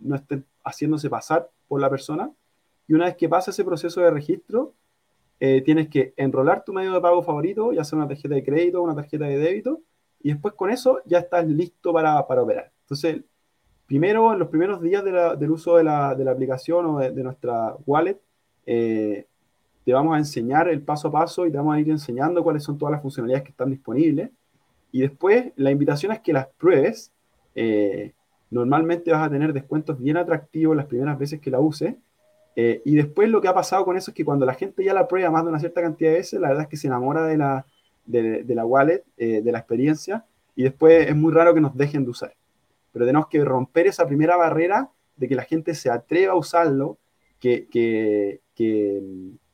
no 0.00 0.16
estén 0.16 0.44
haciéndose 0.64 1.10
pasar 1.10 1.50
por 1.68 1.80
la 1.80 1.90
persona 1.90 2.30
y 2.86 2.94
una 2.94 3.06
vez 3.06 3.16
que 3.16 3.28
pasa 3.28 3.50
ese 3.50 3.64
proceso 3.64 4.00
de 4.00 4.10
registro, 4.10 4.74
eh, 5.40 5.62
tienes 5.62 5.88
que 5.88 6.14
enrolar 6.16 6.64
tu 6.64 6.72
medio 6.72 6.92
de 6.92 7.00
pago 7.00 7.22
favorito, 7.22 7.72
ya 7.72 7.84
sea 7.84 7.98
una 7.98 8.08
tarjeta 8.08 8.34
de 8.34 8.44
crédito 8.44 8.82
una 8.82 8.94
tarjeta 8.94 9.26
de 9.26 9.38
débito, 9.38 9.80
y 10.22 10.30
después 10.30 10.54
con 10.54 10.70
eso 10.70 11.00
ya 11.04 11.18
estás 11.18 11.46
listo 11.46 11.92
para, 11.92 12.26
para 12.26 12.42
operar. 12.42 12.72
Entonces, 12.82 13.22
primero, 13.86 14.32
en 14.32 14.38
los 14.38 14.48
primeros 14.48 14.80
días 14.80 15.04
del 15.04 15.50
uso 15.50 15.76
de 15.76 15.84
la, 15.84 16.14
de 16.14 16.24
la, 16.24 16.32
aplicación 16.32 16.86
o 16.86 16.98
de, 16.98 17.22
nuestra 17.22 17.76
wallet, 17.86 18.18
eh, 18.66 19.26
te 19.84 19.92
vamos 19.92 20.14
a 20.14 20.18
enseñar 20.18 20.68
el 20.68 20.80
paso 20.80 21.08
a 21.08 21.12
paso 21.12 21.46
y 21.46 21.50
te 21.50 21.58
vamos 21.58 21.74
a 21.74 21.80
ir 21.80 21.90
enseñando 21.90 22.42
cuáles 22.42 22.62
son 22.62 22.78
todas 22.78 22.92
las 22.92 23.02
funcionalidades 23.02 23.44
que 23.44 23.50
están 23.50 23.70
disponibles. 23.70 24.30
Y 24.92 25.00
después, 25.00 25.52
la 25.56 25.70
invitación 25.70 26.12
es 26.12 26.20
que 26.20 26.32
las 26.32 26.46
pruebes. 26.46 27.12
Eh, 27.54 28.12
normalmente 28.50 29.10
vas 29.10 29.26
a 29.26 29.30
tener 29.30 29.52
descuentos 29.52 29.98
bien 29.98 30.16
atractivos 30.16 30.76
las 30.76 30.86
primeras 30.86 31.18
veces 31.18 31.40
que 31.40 31.50
la 31.50 31.60
uses 31.60 31.96
eh, 32.56 32.82
y 32.84 32.94
después 32.94 33.28
lo 33.28 33.40
que 33.40 33.48
ha 33.48 33.54
pasado 33.54 33.84
con 33.84 33.96
eso 33.96 34.10
es 34.10 34.14
que 34.14 34.24
cuando 34.24 34.46
la 34.46 34.54
gente 34.54 34.84
ya 34.84 34.94
la 34.94 35.08
prueba 35.08 35.30
más 35.30 35.42
de 35.42 35.50
una 35.50 35.58
cierta 35.58 35.82
cantidad 35.82 36.10
de 36.10 36.18
veces, 36.18 36.40
la 36.40 36.48
verdad 36.48 36.64
es 36.64 36.68
que 36.68 36.76
se 36.76 36.86
enamora 36.86 37.26
de 37.26 37.36
la, 37.36 37.66
de, 38.06 38.44
la 38.48 38.64
wallet, 38.64 39.04
eh, 39.16 39.42
de 39.42 39.52
la 39.52 39.58
experiencia, 39.58 40.24
y 40.54 40.62
después 40.62 41.08
es 41.08 41.16
muy 41.16 41.32
raro 41.32 41.52
que 41.52 41.60
nos 41.60 41.76
dejen 41.76 42.04
de 42.04 42.10
usar. 42.10 42.34
Pero 42.92 43.06
tenemos 43.06 43.26
que 43.28 43.44
romper 43.44 43.88
esa 43.88 44.06
primera 44.06 44.36
barrera 44.36 44.90
de 45.16 45.28
que 45.28 45.34
la 45.34 45.42
gente 45.42 45.74
se 45.74 45.90
atreva 45.90 46.34
a 46.34 46.36
usarlo, 46.36 46.98
que, 47.40 47.66
que, 47.68 48.40
que 48.54 49.02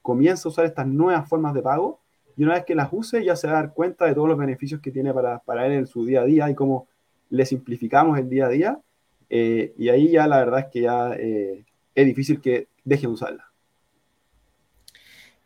comienza 0.03 0.49
a 0.49 0.53
usar 0.53 0.67
estas 0.67 0.87
nuevas 0.87 1.27
formas 1.29 1.55
de 1.55 1.63
pago, 1.63 2.01
y 2.37 2.45
una 2.45 2.55
vez 2.55 2.65
que 2.65 2.75
las 2.75 2.89
use 2.93 3.25
ya 3.25 3.35
se 3.35 3.47
va 3.47 3.55
a 3.55 3.63
dar 3.63 3.75
cuenta 3.75 4.07
de 4.07 4.15
todos 4.15 4.29
los 4.29 4.39
beneficios 4.39 4.81
que 4.81 4.91
tiene 4.91 5.13
para, 5.13 5.41
para 5.41 5.67
él 5.67 5.73
en 5.73 5.87
su 5.87 6.05
día 6.05 6.23
a 6.23 6.25
día 6.25 6.49
y 6.51 6.55
cómo 6.55 6.87
le 7.29 7.45
simplificamos 7.45 8.19
el 8.19 8.29
día 8.29 8.47
a 8.47 8.49
día. 8.49 8.81
Eh, 9.29 9.75
y 9.77 9.89
ahí 9.89 10.11
ya 10.11 10.27
la 10.27 10.39
verdad 10.39 10.61
es 10.61 10.67
que 10.67 10.81
ya 10.83 11.15
es 11.95 12.07
difícil 12.07 12.41
que 12.41 12.69
deje 12.85 13.03
de 13.03 13.13
usarla. 13.13 13.51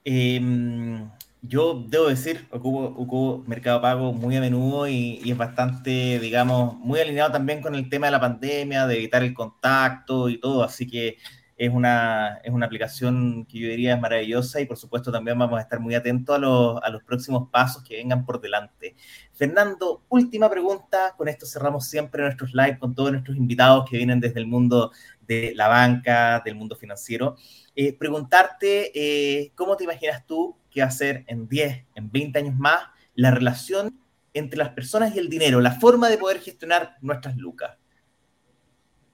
Em, 0.04 1.08
yo 1.42 1.74
debo 1.88 2.08
decir, 2.08 2.46
ocupo, 2.50 3.44
Mercado 3.46 3.80
Pago 3.80 4.12
muy 4.12 4.36
a 4.36 4.40
menudo 4.40 4.88
y, 4.88 5.20
es 5.30 5.36
bastante, 5.36 6.18
digamos, 6.18 6.76
muy 6.78 7.00
alineado 7.00 7.32
también 7.32 7.62
con 7.62 7.74
el 7.74 7.88
tema 7.88 8.06
de 8.06 8.12
la 8.12 8.20
pandemia, 8.20 8.86
de 8.86 8.96
evitar 8.96 9.22
el 9.22 9.34
contacto 9.34 10.28
y 10.28 10.38
todo, 10.38 10.62
así 10.62 10.86
que 10.86 11.18
es 11.56 11.70
una, 11.72 12.40
es 12.42 12.52
una 12.52 12.66
aplicación 12.66 13.46
que 13.46 13.58
yo 13.58 13.68
diría 13.68 13.94
es 13.94 14.00
maravillosa 14.00 14.60
y 14.60 14.66
por 14.66 14.76
supuesto 14.76 15.12
también 15.12 15.38
vamos 15.38 15.58
a 15.58 15.62
estar 15.62 15.78
muy 15.78 15.94
atentos 15.94 16.34
a 16.34 16.38
los, 16.38 16.82
a 16.82 16.90
los 16.90 17.02
próximos 17.04 17.48
pasos 17.50 17.84
que 17.84 17.96
vengan 17.96 18.24
por 18.24 18.40
delante. 18.40 18.96
Fernando, 19.32 20.02
última 20.08 20.50
pregunta, 20.50 21.14
con 21.16 21.28
esto 21.28 21.46
cerramos 21.46 21.86
siempre 21.86 22.22
nuestros 22.22 22.52
live 22.54 22.78
con 22.78 22.94
todos 22.94 23.12
nuestros 23.12 23.36
invitados 23.36 23.88
que 23.88 23.96
vienen 23.96 24.20
desde 24.20 24.40
el 24.40 24.46
mundo 24.46 24.90
de 25.26 25.52
la 25.54 25.68
banca, 25.68 26.42
del 26.44 26.56
mundo 26.56 26.76
financiero. 26.76 27.36
Eh, 27.76 27.96
preguntarte 27.96 28.92
eh, 28.94 29.52
cómo 29.54 29.76
te 29.76 29.84
imaginas 29.84 30.26
tú 30.26 30.56
que 30.70 30.80
va 30.80 30.88
a 30.88 30.90
ser 30.90 31.24
en 31.28 31.48
10, 31.48 31.84
en 31.94 32.10
20 32.10 32.38
años 32.38 32.56
más 32.56 32.82
la 33.14 33.30
relación 33.30 34.00
entre 34.32 34.58
las 34.58 34.70
personas 34.70 35.14
y 35.14 35.20
el 35.20 35.28
dinero, 35.28 35.60
la 35.60 35.72
forma 35.72 36.08
de 36.08 36.18
poder 36.18 36.40
gestionar 36.40 36.96
nuestras 37.00 37.36
lucas. 37.36 37.76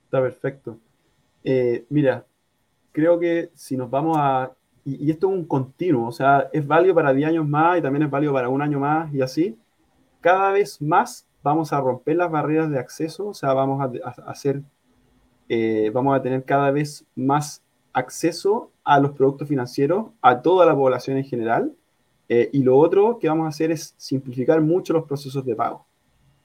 Está 0.05 0.23
perfecto. 0.23 0.81
Eh, 1.45 1.85
mira, 1.91 2.27
creo 2.93 3.19
que 3.19 3.51
si 3.55 3.77
nos 3.77 3.91
vamos 3.91 4.17
a 4.19 4.53
y, 4.85 5.11
esto 5.11 5.29
es 5.29 5.35
un 5.39 5.45
continuo, 5.45 6.09
o 6.09 6.13
sea, 6.13 6.49
es 6.53 6.67
válido 6.67 6.95
para 6.95 7.13
10 7.13 7.29
años 7.29 7.49
más 7.49 7.79
y 7.79 7.83
también 7.83 8.05
es 8.05 8.11
válido 8.11 8.33
para 8.33 8.49
un 8.49 8.63
año 8.63 8.81
más 8.81 9.13
y 9.13 9.21
así. 9.21 9.59
Cada 10.21 10.53
vez 10.53 10.81
más 10.81 11.27
vamos 11.43 11.73
a 11.73 11.81
romper 11.81 12.17
las 12.17 12.31
barreras 12.31 12.71
de 12.71 12.79
acceso, 12.79 13.29
o 13.29 13.35
sea, 13.35 13.55
vamos 13.55 13.81
a, 13.81 14.09
hacer, 14.31 14.63
eh, 15.49 15.91
vamos 15.93 16.17
a 16.17 16.23
tener 16.23 16.45
cada 16.45 16.71
vez 16.71 17.07
más 17.15 17.63
acceso 17.93 18.71
a 18.85 19.01
los 19.01 19.13
productos 19.13 19.49
financieros, 19.49 20.07
a 20.21 20.43
toda 20.43 20.67
la 20.67 20.75
población 20.75 21.17
en 21.17 21.25
general. 21.25 21.73
Eh, 22.29 22.49
y 22.53 22.63
lo 22.63 22.79
otro 22.79 23.19
que 23.19 23.29
vamos 23.29 23.47
a 23.47 23.49
hacer 23.49 23.73
es 23.73 23.95
simplificar 23.97 24.61
mucho 24.61 24.93
los 24.93 25.05
procesos 25.05 25.45
de 25.45 25.57
pago. 25.57 25.87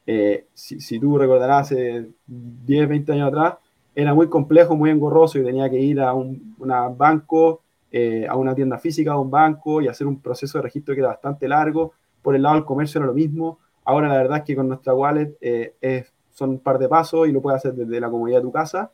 Eh, 0.08 0.48
si, 0.54 0.80
si, 0.80 1.00
tú 1.00 1.18
recordarás, 1.18 1.72
hace 1.72 2.10
10, 2.26 2.90
20 2.90 3.12
años 3.12 3.28
atrás, 3.28 3.56
era 3.96 4.14
muy 4.14 4.28
complejo, 4.28 4.76
muy 4.76 4.90
engorroso 4.90 5.40
y 5.40 5.44
tenía 5.44 5.70
que 5.70 5.80
ir 5.80 6.02
a 6.02 6.14
un 6.14 6.56
banco, 6.98 7.62
eh, 7.92 8.28
a 8.28 8.36
una 8.36 8.54
tienda 8.54 8.78
física, 8.78 9.14
a 9.14 9.20
un 9.20 9.32
banco 9.32 9.82
y 9.82 9.88
hacer 9.88 10.06
un 10.06 10.20
proceso 10.20 10.58
de 10.58 10.64
registro 10.64 10.94
que 10.94 11.00
era 11.00 11.10
bastante 11.10 11.48
largo. 11.48 11.94
Por 12.22 12.36
el 12.36 12.42
lado 12.42 12.56
del 12.56 12.66
comercio 12.66 13.00
era 13.00 13.08
lo 13.08 13.14
mismo. 13.14 13.60
Ahora 13.86 14.10
la 14.10 14.18
verdad 14.18 14.40
es 14.40 14.44
que 14.44 14.56
con 14.56 14.68
nuestra 14.68 14.94
wallet 14.94 15.38
eh, 15.40 16.06
son 16.34 16.50
un 16.50 16.60
par 16.60 16.78
de 16.78 16.90
pasos 16.90 17.28
y 17.28 17.32
lo 17.32 17.42
puedes 17.42 17.60
hacer 17.60 17.74
desde 17.74 18.00
la 18.02 18.10
comodidad 18.10 18.40
de 18.40 18.44
tu 18.44 18.52
casa. 18.52 18.92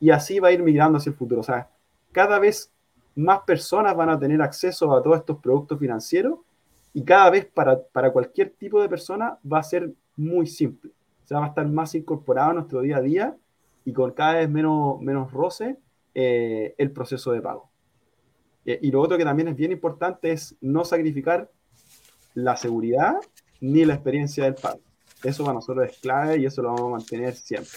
Y 0.00 0.10
así 0.10 0.40
va 0.40 0.48
a 0.48 0.52
ir 0.52 0.62
migrando 0.62 0.98
hacia 0.98 1.10
el 1.10 1.16
futuro. 1.16 1.40
O 1.40 1.44
sea, 1.44 1.70
cada 2.10 2.40
vez 2.40 2.72
más 3.14 3.40
personas 3.42 3.94
van 3.94 4.08
a 4.08 4.18
tener 4.18 4.42
acceso 4.42 4.92
a 4.92 5.00
todos 5.02 5.18
estos 5.18 5.38
productos 5.38 5.78
financieros 5.78 6.40
y 6.92 7.04
cada 7.04 7.30
vez 7.30 7.46
para, 7.46 7.80
para 7.80 8.10
cualquier 8.10 8.50
tipo 8.50 8.82
de 8.82 8.88
persona 8.88 9.38
va 9.50 9.58
a 9.58 9.62
ser 9.62 9.92
muy 10.16 10.48
simple. 10.48 10.90
O 11.24 11.26
sea, 11.28 11.38
va 11.38 11.46
a 11.46 11.48
estar 11.50 11.68
más 11.68 11.94
incorporado 11.94 12.50
a 12.50 12.54
nuestro 12.54 12.80
día 12.80 12.96
a 12.96 13.00
día 13.00 13.36
y 13.84 13.92
con 13.92 14.12
cada 14.12 14.34
vez 14.34 14.50
menos, 14.50 15.00
menos 15.00 15.32
roce 15.32 15.78
eh, 16.14 16.74
el 16.78 16.90
proceso 16.92 17.32
de 17.32 17.40
pago. 17.40 17.70
Eh, 18.64 18.78
y 18.82 18.90
lo 18.90 19.00
otro 19.00 19.18
que 19.18 19.24
también 19.24 19.48
es 19.48 19.56
bien 19.56 19.72
importante 19.72 20.32
es 20.32 20.56
no 20.60 20.84
sacrificar 20.84 21.50
la 22.34 22.56
seguridad 22.56 23.16
ni 23.60 23.84
la 23.84 23.94
experiencia 23.94 24.44
del 24.44 24.54
pago. 24.54 24.80
Eso 25.22 25.44
para 25.44 25.54
nosotros 25.54 25.88
es 25.90 25.98
clave 25.98 26.38
y 26.38 26.46
eso 26.46 26.62
lo 26.62 26.72
vamos 26.72 26.86
a 26.86 26.96
mantener 26.96 27.34
siempre. 27.34 27.70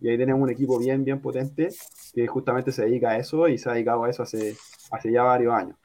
Y 0.00 0.08
ahí 0.08 0.18
tenemos 0.18 0.42
un 0.42 0.50
equipo 0.50 0.78
bien, 0.78 1.04
bien 1.04 1.20
potente 1.20 1.68
que 2.14 2.26
justamente 2.26 2.72
se 2.72 2.84
dedica 2.84 3.10
a 3.10 3.18
eso 3.18 3.48
y 3.48 3.58
se 3.58 3.68
ha 3.68 3.72
dedicado 3.72 4.04
a 4.04 4.10
eso 4.10 4.22
hace, 4.22 4.56
hace 4.90 5.12
ya 5.12 5.22
varios 5.22 5.54
años. 5.54 5.76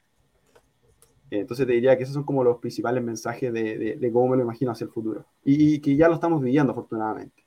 Entonces 1.29 1.65
te 1.65 1.71
diría 1.71 1.95
que 1.95 2.03
esos 2.03 2.13
son 2.13 2.23
como 2.23 2.43
los 2.43 2.57
principales 2.57 3.01
mensajes 3.01 3.53
de, 3.53 4.09
cómo 4.11 4.29
me 4.29 4.37
lo 4.37 4.43
imagino 4.43 4.71
hacia 4.71 4.85
el 4.85 4.91
futuro. 4.91 5.25
Y, 5.45 5.79
que 5.79 5.95
ya 5.95 6.09
lo 6.09 6.15
estamos 6.15 6.41
viviendo 6.41 6.73
afortunadamente. 6.73 7.40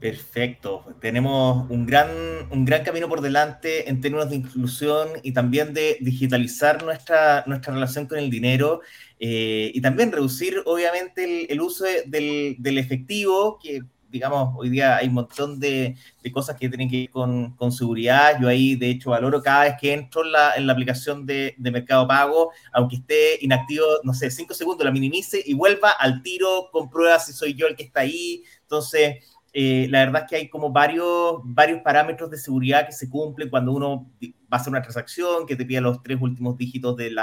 Perfecto. 0.00 0.84
Tenemos 1.00 1.68
un 1.70 1.84
gran, 1.84 2.08
un 2.52 2.64
gran 2.64 2.84
camino 2.84 3.08
por 3.08 3.20
delante 3.20 3.90
en 3.90 4.00
términos 4.00 4.30
de 4.30 4.36
inclusión 4.36 5.08
y 5.24 5.32
también 5.32 5.74
de 5.74 5.98
digitalizar 6.00 6.84
nuestra, 6.84 7.42
nuestra 7.48 7.74
relación 7.74 8.06
con 8.06 8.18
el 8.18 8.30
dinero 8.30 8.80
eh, 9.18 9.72
y 9.74 9.80
también 9.80 10.12
reducir, 10.12 10.62
obviamente, 10.66 11.52
el, 11.52 11.60
uso 11.60 11.84
del, 12.06 12.78
efectivo, 12.78 13.58
que 13.60 13.82
digamos, 14.08 14.54
hoy 14.56 14.70
día 14.70 14.96
hay 14.96 15.08
un 15.08 15.14
montón 15.14 15.58
de, 15.58 15.96
cosas 16.32 16.56
que 16.56 16.68
tienen 16.68 16.88
que 16.88 16.96
ir 16.96 17.10
con, 17.10 17.56
seguridad. 17.72 18.38
Yo 18.40 18.46
ahí, 18.46 18.76
de 18.76 18.90
hecho, 18.90 19.10
valoro 19.10 19.42
cada 19.42 19.64
vez 19.64 19.74
que 19.80 19.92
entro 19.92 20.24
en 20.24 20.30
la, 20.30 20.54
en 20.54 20.66
la 20.66 20.74
aplicación 20.74 21.26
de, 21.26 21.56
Mercado 21.58 22.06
Pago, 22.06 22.52
aunque 22.72 22.96
esté 22.96 23.44
inactivo, 23.44 23.84
no 24.04 24.14
sé, 24.14 24.30
cinco 24.30 24.54
segundos, 24.54 24.84
la 24.84 24.92
minimice 24.92 25.42
y 25.44 25.54
vuelva 25.54 25.90
al 25.90 26.22
tiro, 26.22 26.68
comprueba 26.70 27.18
si 27.18 27.32
soy 27.32 27.54
yo 27.54 27.66
el 27.66 27.74
que 27.74 27.82
está 27.82 28.00
ahí. 28.00 28.44
Entonces, 28.62 29.24
eh, 29.52 29.86
la 29.90 30.04
verdad 30.04 30.22
es 30.22 30.28
que 30.28 30.36
hay 30.36 30.48
como 30.48 30.70
varios, 30.70 31.40
varios 31.42 31.80
parámetros 31.80 32.30
de 32.30 32.36
seguridad 32.36 32.86
que 32.86 32.92
se 32.92 33.08
cumplen 33.08 33.48
cuando 33.48 33.72
uno 33.72 34.10
va 34.22 34.56
a 34.56 34.56
hacer 34.56 34.70
una 34.70 34.82
transacción, 34.82 35.46
que 35.46 35.56
te 35.56 35.64
pide 35.64 35.80
los 35.80 36.02
tres 36.02 36.18
últimos 36.20 36.56
dígitos 36.56 36.96
del 36.96 37.16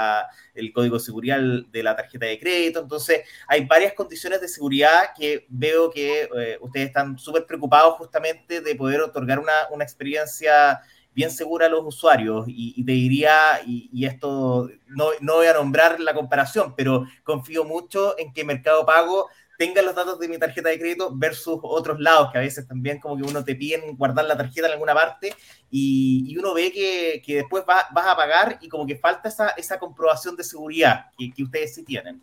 código 0.74 0.96
de 0.98 1.04
seguridad 1.04 1.40
de 1.40 1.82
la 1.82 1.94
tarjeta 1.94 2.26
de 2.26 2.38
crédito. 2.38 2.80
Entonces, 2.80 3.22
hay 3.46 3.64
varias 3.64 3.92
condiciones 3.94 4.40
de 4.40 4.48
seguridad 4.48 5.10
que 5.16 5.46
veo 5.48 5.90
que 5.90 6.28
eh, 6.36 6.58
ustedes 6.60 6.88
están 6.88 7.16
súper 7.18 7.46
preocupados 7.46 7.94
justamente 7.94 8.60
de 8.60 8.74
poder 8.74 9.00
otorgar 9.00 9.38
una, 9.38 9.68
una, 9.70 9.84
experiencia 9.84 10.80
bien 11.14 11.30
segura 11.30 11.66
a 11.66 11.68
los 11.68 11.84
usuarios. 11.84 12.44
Y, 12.48 12.84
te 12.84 12.92
diría, 12.92 13.60
y, 13.64 13.88
y 13.92 14.04
esto 14.04 14.68
no, 14.88 15.10
no 15.20 15.34
voy 15.36 15.46
a 15.46 15.54
nombrar 15.54 16.00
la 16.00 16.12
comparación, 16.12 16.74
pero 16.76 17.06
confío 17.22 17.64
mucho 17.64 18.18
en 18.18 18.32
que 18.32 18.44
Mercado 18.44 18.84
Pago 18.84 19.28
tenga 19.58 19.82
los 19.82 19.94
datos 19.94 20.18
de 20.18 20.28
mi 20.28 20.38
tarjeta 20.38 20.68
de 20.68 20.78
crédito 20.78 21.10
versus 21.14 21.58
otros 21.62 22.00
lados, 22.00 22.30
que 22.32 22.38
a 22.38 22.42
veces 22.42 22.66
también 22.66 23.00
como 23.00 23.16
que 23.16 23.22
uno 23.22 23.44
te 23.44 23.54
piden 23.54 23.96
guardar 23.96 24.24
la 24.26 24.36
tarjeta 24.36 24.66
en 24.66 24.74
alguna 24.74 24.94
parte 24.94 25.34
y, 25.70 26.36
uno 26.36 26.54
ve 26.54 26.72
que, 26.72 27.34
después 27.34 27.64
vas 27.66 27.86
a 27.94 28.16
pagar 28.16 28.58
y 28.60 28.68
como 28.68 28.86
que 28.86 28.96
falta 28.96 29.28
esa, 29.28 29.50
esa 29.50 29.78
comprobación 29.78 30.36
de 30.36 30.44
seguridad 30.44 31.06
que, 31.16 31.42
ustedes 31.42 31.74
sí 31.74 31.84
tienen. 31.84 32.22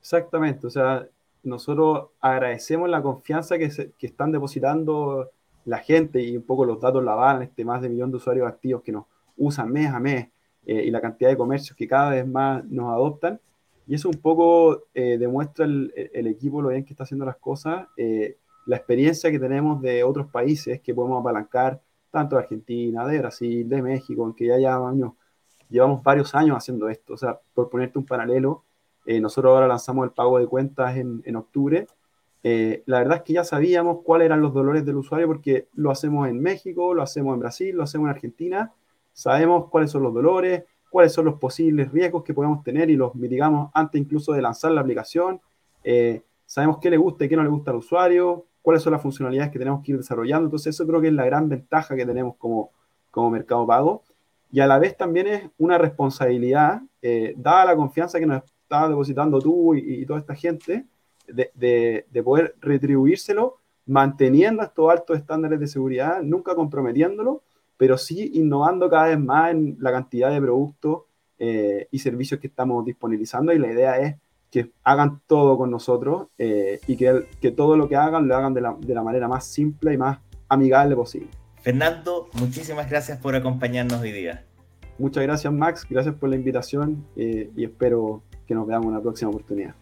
Exactamente, 0.00 0.66
o 0.66 0.70
sea, 0.70 1.06
nosotros 1.42 2.10
agradecemos 2.20 2.88
la 2.88 3.02
confianza 3.02 3.58
que, 3.58 3.92
que 3.98 4.06
están 4.06 4.32
depositando 4.32 5.30
la 5.64 5.78
gente 5.78 6.20
y 6.22 6.36
un 6.36 6.42
poco 6.42 6.64
los 6.64 6.80
datos 6.80 7.02
la 7.02 7.14
van, 7.14 7.42
este 7.42 7.64
más 7.64 7.80
de 7.80 7.88
millón 7.88 8.10
de 8.10 8.18
usuarios 8.18 8.46
activos 8.46 8.82
que 8.82 8.92
nos 8.92 9.06
usan 9.36 9.70
mes 9.70 9.90
a 9.90 9.98
mes 9.98 10.28
eh, 10.66 10.84
y 10.84 10.90
la 10.90 11.00
cantidad 11.00 11.30
de 11.30 11.36
comercios 11.36 11.76
que 11.76 11.88
cada 11.88 12.10
vez 12.10 12.26
más 12.26 12.64
nos 12.64 12.92
adoptan. 12.92 13.40
Y 13.86 13.94
eso 13.94 14.08
un 14.08 14.20
poco 14.20 14.84
eh, 14.94 15.18
demuestra 15.18 15.66
el, 15.66 16.26
equipo 16.26 16.62
lo 16.62 16.68
bien 16.68 16.84
que 16.84 16.92
está 16.92 17.04
haciendo 17.04 17.26
las 17.26 17.36
cosas, 17.36 17.86
eh, 17.96 18.38
la 18.66 18.76
experiencia 18.76 19.30
que 19.30 19.38
tenemos 19.38 19.82
de 19.82 20.02
otros 20.04 20.28
países 20.28 20.80
que 20.80 20.94
podemos 20.94 21.20
apalancar, 21.20 21.82
tanto 22.10 22.36
de 22.36 22.42
Argentina, 22.42 23.06
de 23.06 23.18
Brasil, 23.18 23.68
de 23.68 23.82
México, 23.82 24.26
en 24.26 24.34
que 24.34 24.46
ya 24.46 24.56
llevamos, 24.56 24.92
años, 24.92 25.12
llevamos 25.68 26.02
varios 26.02 26.34
años 26.34 26.56
haciendo 26.56 26.88
esto. 26.88 27.14
O 27.14 27.16
sea, 27.18 27.38
por 27.52 27.68
ponerte 27.68 27.98
un 27.98 28.06
paralelo, 28.06 28.64
eh, 29.04 29.20
nosotros 29.20 29.52
ahora 29.52 29.68
lanzamos 29.68 30.06
el 30.06 30.12
pago 30.12 30.38
de 30.38 30.46
cuentas 30.46 30.96
en, 30.96 31.22
en 31.26 31.36
octubre. 31.36 31.86
la 32.42 32.98
verdad 32.98 33.18
es 33.18 33.22
que 33.22 33.34
ya 33.34 33.44
sabíamos 33.44 33.98
cuáles 34.02 34.26
eran 34.26 34.40
los 34.40 34.54
dolores 34.54 34.84
del 34.84 34.96
usuario 34.96 35.26
porque 35.26 35.68
lo 35.74 35.90
hacemos 35.90 36.28
en 36.28 36.40
México, 36.40 36.94
lo 36.94 37.02
hacemos 37.02 37.34
en 37.34 37.40
Brasil, 37.40 37.76
lo 37.76 37.82
hacemos 37.82 38.06
en 38.06 38.10
Argentina. 38.10 38.72
Sabemos 39.12 39.68
cuáles 39.70 39.90
son 39.90 40.02
los 40.02 40.14
dolores, 40.14 40.64
cuáles 40.94 41.12
son 41.12 41.24
los 41.24 41.40
posibles 41.40 41.90
riesgos 41.90 42.22
que 42.22 42.32
podemos 42.32 42.62
tener 42.62 42.88
y 42.88 42.94
los 42.94 43.16
mitigamos 43.16 43.68
antes 43.74 44.00
incluso 44.00 44.32
de 44.32 44.40
lanzar 44.40 44.70
la 44.70 44.80
aplicación. 44.80 45.40
Eh, 45.82 46.22
sabemos 46.46 46.78
qué 46.80 46.88
le 46.88 46.96
gusta 46.96 47.24
y 47.24 47.28
qué 47.28 47.34
no 47.34 47.42
le 47.42 47.48
gusta 47.48 47.72
al 47.72 47.78
usuario, 47.78 48.46
cuáles 48.62 48.80
son 48.80 48.92
las 48.92 49.02
funcionalidades 49.02 49.50
que 49.50 49.58
tenemos 49.58 49.82
que 49.82 49.90
ir 49.90 49.98
desarrollando. 49.98 50.44
Entonces 50.44 50.72
eso 50.72 50.86
creo 50.86 51.00
que 51.00 51.08
es 51.08 51.12
la 51.12 51.24
gran 51.26 51.48
ventaja 51.48 51.96
que 51.96 52.06
tenemos 52.06 52.36
como, 52.36 52.70
como 53.10 53.28
mercado 53.28 53.66
pago. 53.66 54.04
Y 54.52 54.60
a 54.60 54.68
la 54.68 54.78
vez 54.78 54.96
también 54.96 55.26
es 55.26 55.50
una 55.58 55.78
responsabilidad, 55.78 56.80
eh, 57.02 57.34
dada 57.38 57.64
la 57.64 57.74
confianza 57.74 58.20
que 58.20 58.26
nos 58.26 58.44
está 58.44 58.88
depositando 58.88 59.40
tú 59.40 59.74
y, 59.74 60.06
toda 60.06 60.20
esta 60.20 60.36
gente, 60.36 60.84
de, 61.26 61.50
de, 61.54 62.06
de, 62.08 62.22
poder 62.22 62.54
retribuírselo 62.60 63.56
manteniendo 63.86 64.62
estos 64.62 64.88
altos 64.92 65.16
estándares 65.16 65.58
de 65.58 65.66
seguridad, 65.66 66.22
nunca 66.22 66.54
comprometiéndolo 66.54 67.42
pero 67.76 67.98
sí 67.98 68.30
innovando 68.34 68.88
cada 68.88 69.06
vez 69.06 69.18
más 69.18 69.50
en 69.52 69.76
la 69.80 69.92
cantidad 69.92 70.30
de 70.30 70.40
productos 70.40 71.02
eh, 71.38 71.88
y 71.90 71.98
servicios 71.98 72.40
que 72.40 72.46
estamos 72.46 72.84
disponibilizando 72.84 73.52
y 73.52 73.58
la 73.58 73.72
idea 73.72 73.98
es 73.98 74.16
que 74.50 74.70
hagan 74.84 75.20
todo 75.26 75.58
con 75.58 75.70
nosotros 75.70 76.28
eh, 76.38 76.80
y 76.86 76.96
que, 76.96 77.26
que, 77.40 77.50
todo 77.50 77.76
lo 77.76 77.88
que 77.88 77.96
hagan 77.96 78.28
lo 78.28 78.36
hagan 78.36 78.54
de 78.54 78.60
la, 78.60 78.76
de 78.78 78.94
la 78.94 79.02
manera 79.02 79.26
más 79.26 79.44
simple 79.44 79.92
y 79.92 79.96
más 79.96 80.18
amigable 80.48 80.94
posible. 80.94 81.28
Fernando, 81.60 82.28
muchísimas 82.34 82.88
gracias 82.88 83.18
por 83.18 83.34
acompañarnos 83.34 84.00
hoy 84.00 84.12
día. 84.12 84.44
Muchas 84.98 85.24
gracias 85.24 85.52
Max, 85.52 85.86
gracias 85.90 86.14
por 86.14 86.28
la 86.28 86.36
invitación 86.36 87.04
eh, 87.16 87.50
y 87.56 87.64
espero 87.64 88.22
que 88.46 88.54
nos 88.54 88.66
veamos 88.66 88.86
en 88.86 88.92
una 88.92 89.02
próxima 89.02 89.30
oportunidad. 89.30 89.74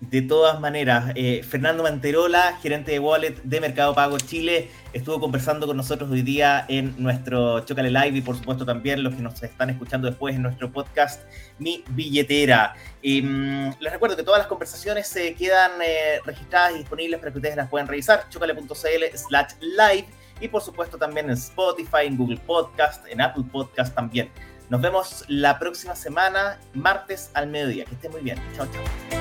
De 0.00 0.22
todas 0.22 0.58
maneras, 0.60 1.12
eh, 1.14 1.42
Fernando 1.46 1.82
Manterola, 1.82 2.58
gerente 2.62 2.92
de 2.92 2.98
Wallet 2.98 3.34
de 3.44 3.60
Mercado 3.60 3.94
Pago 3.94 4.16
Chile, 4.16 4.70
estuvo 4.94 5.20
conversando 5.20 5.66
con 5.66 5.76
nosotros 5.76 6.10
hoy 6.10 6.22
día 6.22 6.64
en 6.68 6.94
nuestro 6.96 7.60
Chocale 7.66 7.90
Live 7.90 8.16
y 8.16 8.20
por 8.22 8.34
supuesto 8.34 8.64
también 8.64 9.02
los 9.02 9.14
que 9.14 9.20
nos 9.20 9.42
están 9.42 9.68
escuchando 9.68 10.08
después 10.08 10.34
en 10.34 10.40
nuestro 10.40 10.72
podcast 10.72 11.22
Mi 11.58 11.84
Billetera. 11.90 12.74
Em, 13.02 13.74
les 13.78 13.92
recuerdo 13.92 14.16
que 14.16 14.22
todas 14.22 14.38
las 14.38 14.46
conversaciones 14.46 15.06
se 15.06 15.34
quedan 15.34 15.72
eh, 15.84 16.20
registradas 16.24 16.76
y 16.76 16.78
disponibles 16.78 17.20
para 17.20 17.30
que 17.32 17.38
ustedes 17.38 17.56
las 17.56 17.68
puedan 17.68 17.86
revisar, 17.86 18.26
chocale.cl 18.30 19.16
slash 19.16 19.52
live 19.60 20.06
y 20.40 20.48
por 20.48 20.62
supuesto 20.62 20.96
también 20.96 21.26
en 21.26 21.32
Spotify, 21.32 22.06
en 22.06 22.16
Google 22.16 22.38
Podcast, 22.38 23.06
en 23.06 23.20
Apple 23.20 23.44
Podcast 23.52 23.94
también. 23.94 24.30
Nos 24.70 24.80
vemos 24.80 25.24
la 25.28 25.58
próxima 25.58 25.94
semana, 25.94 26.58
martes 26.72 27.30
al 27.34 27.48
mediodía. 27.48 27.84
Que 27.84 27.96
estén 27.96 28.12
muy 28.12 28.22
bien. 28.22 28.38
Chao, 28.56 28.66
chao. 28.72 29.19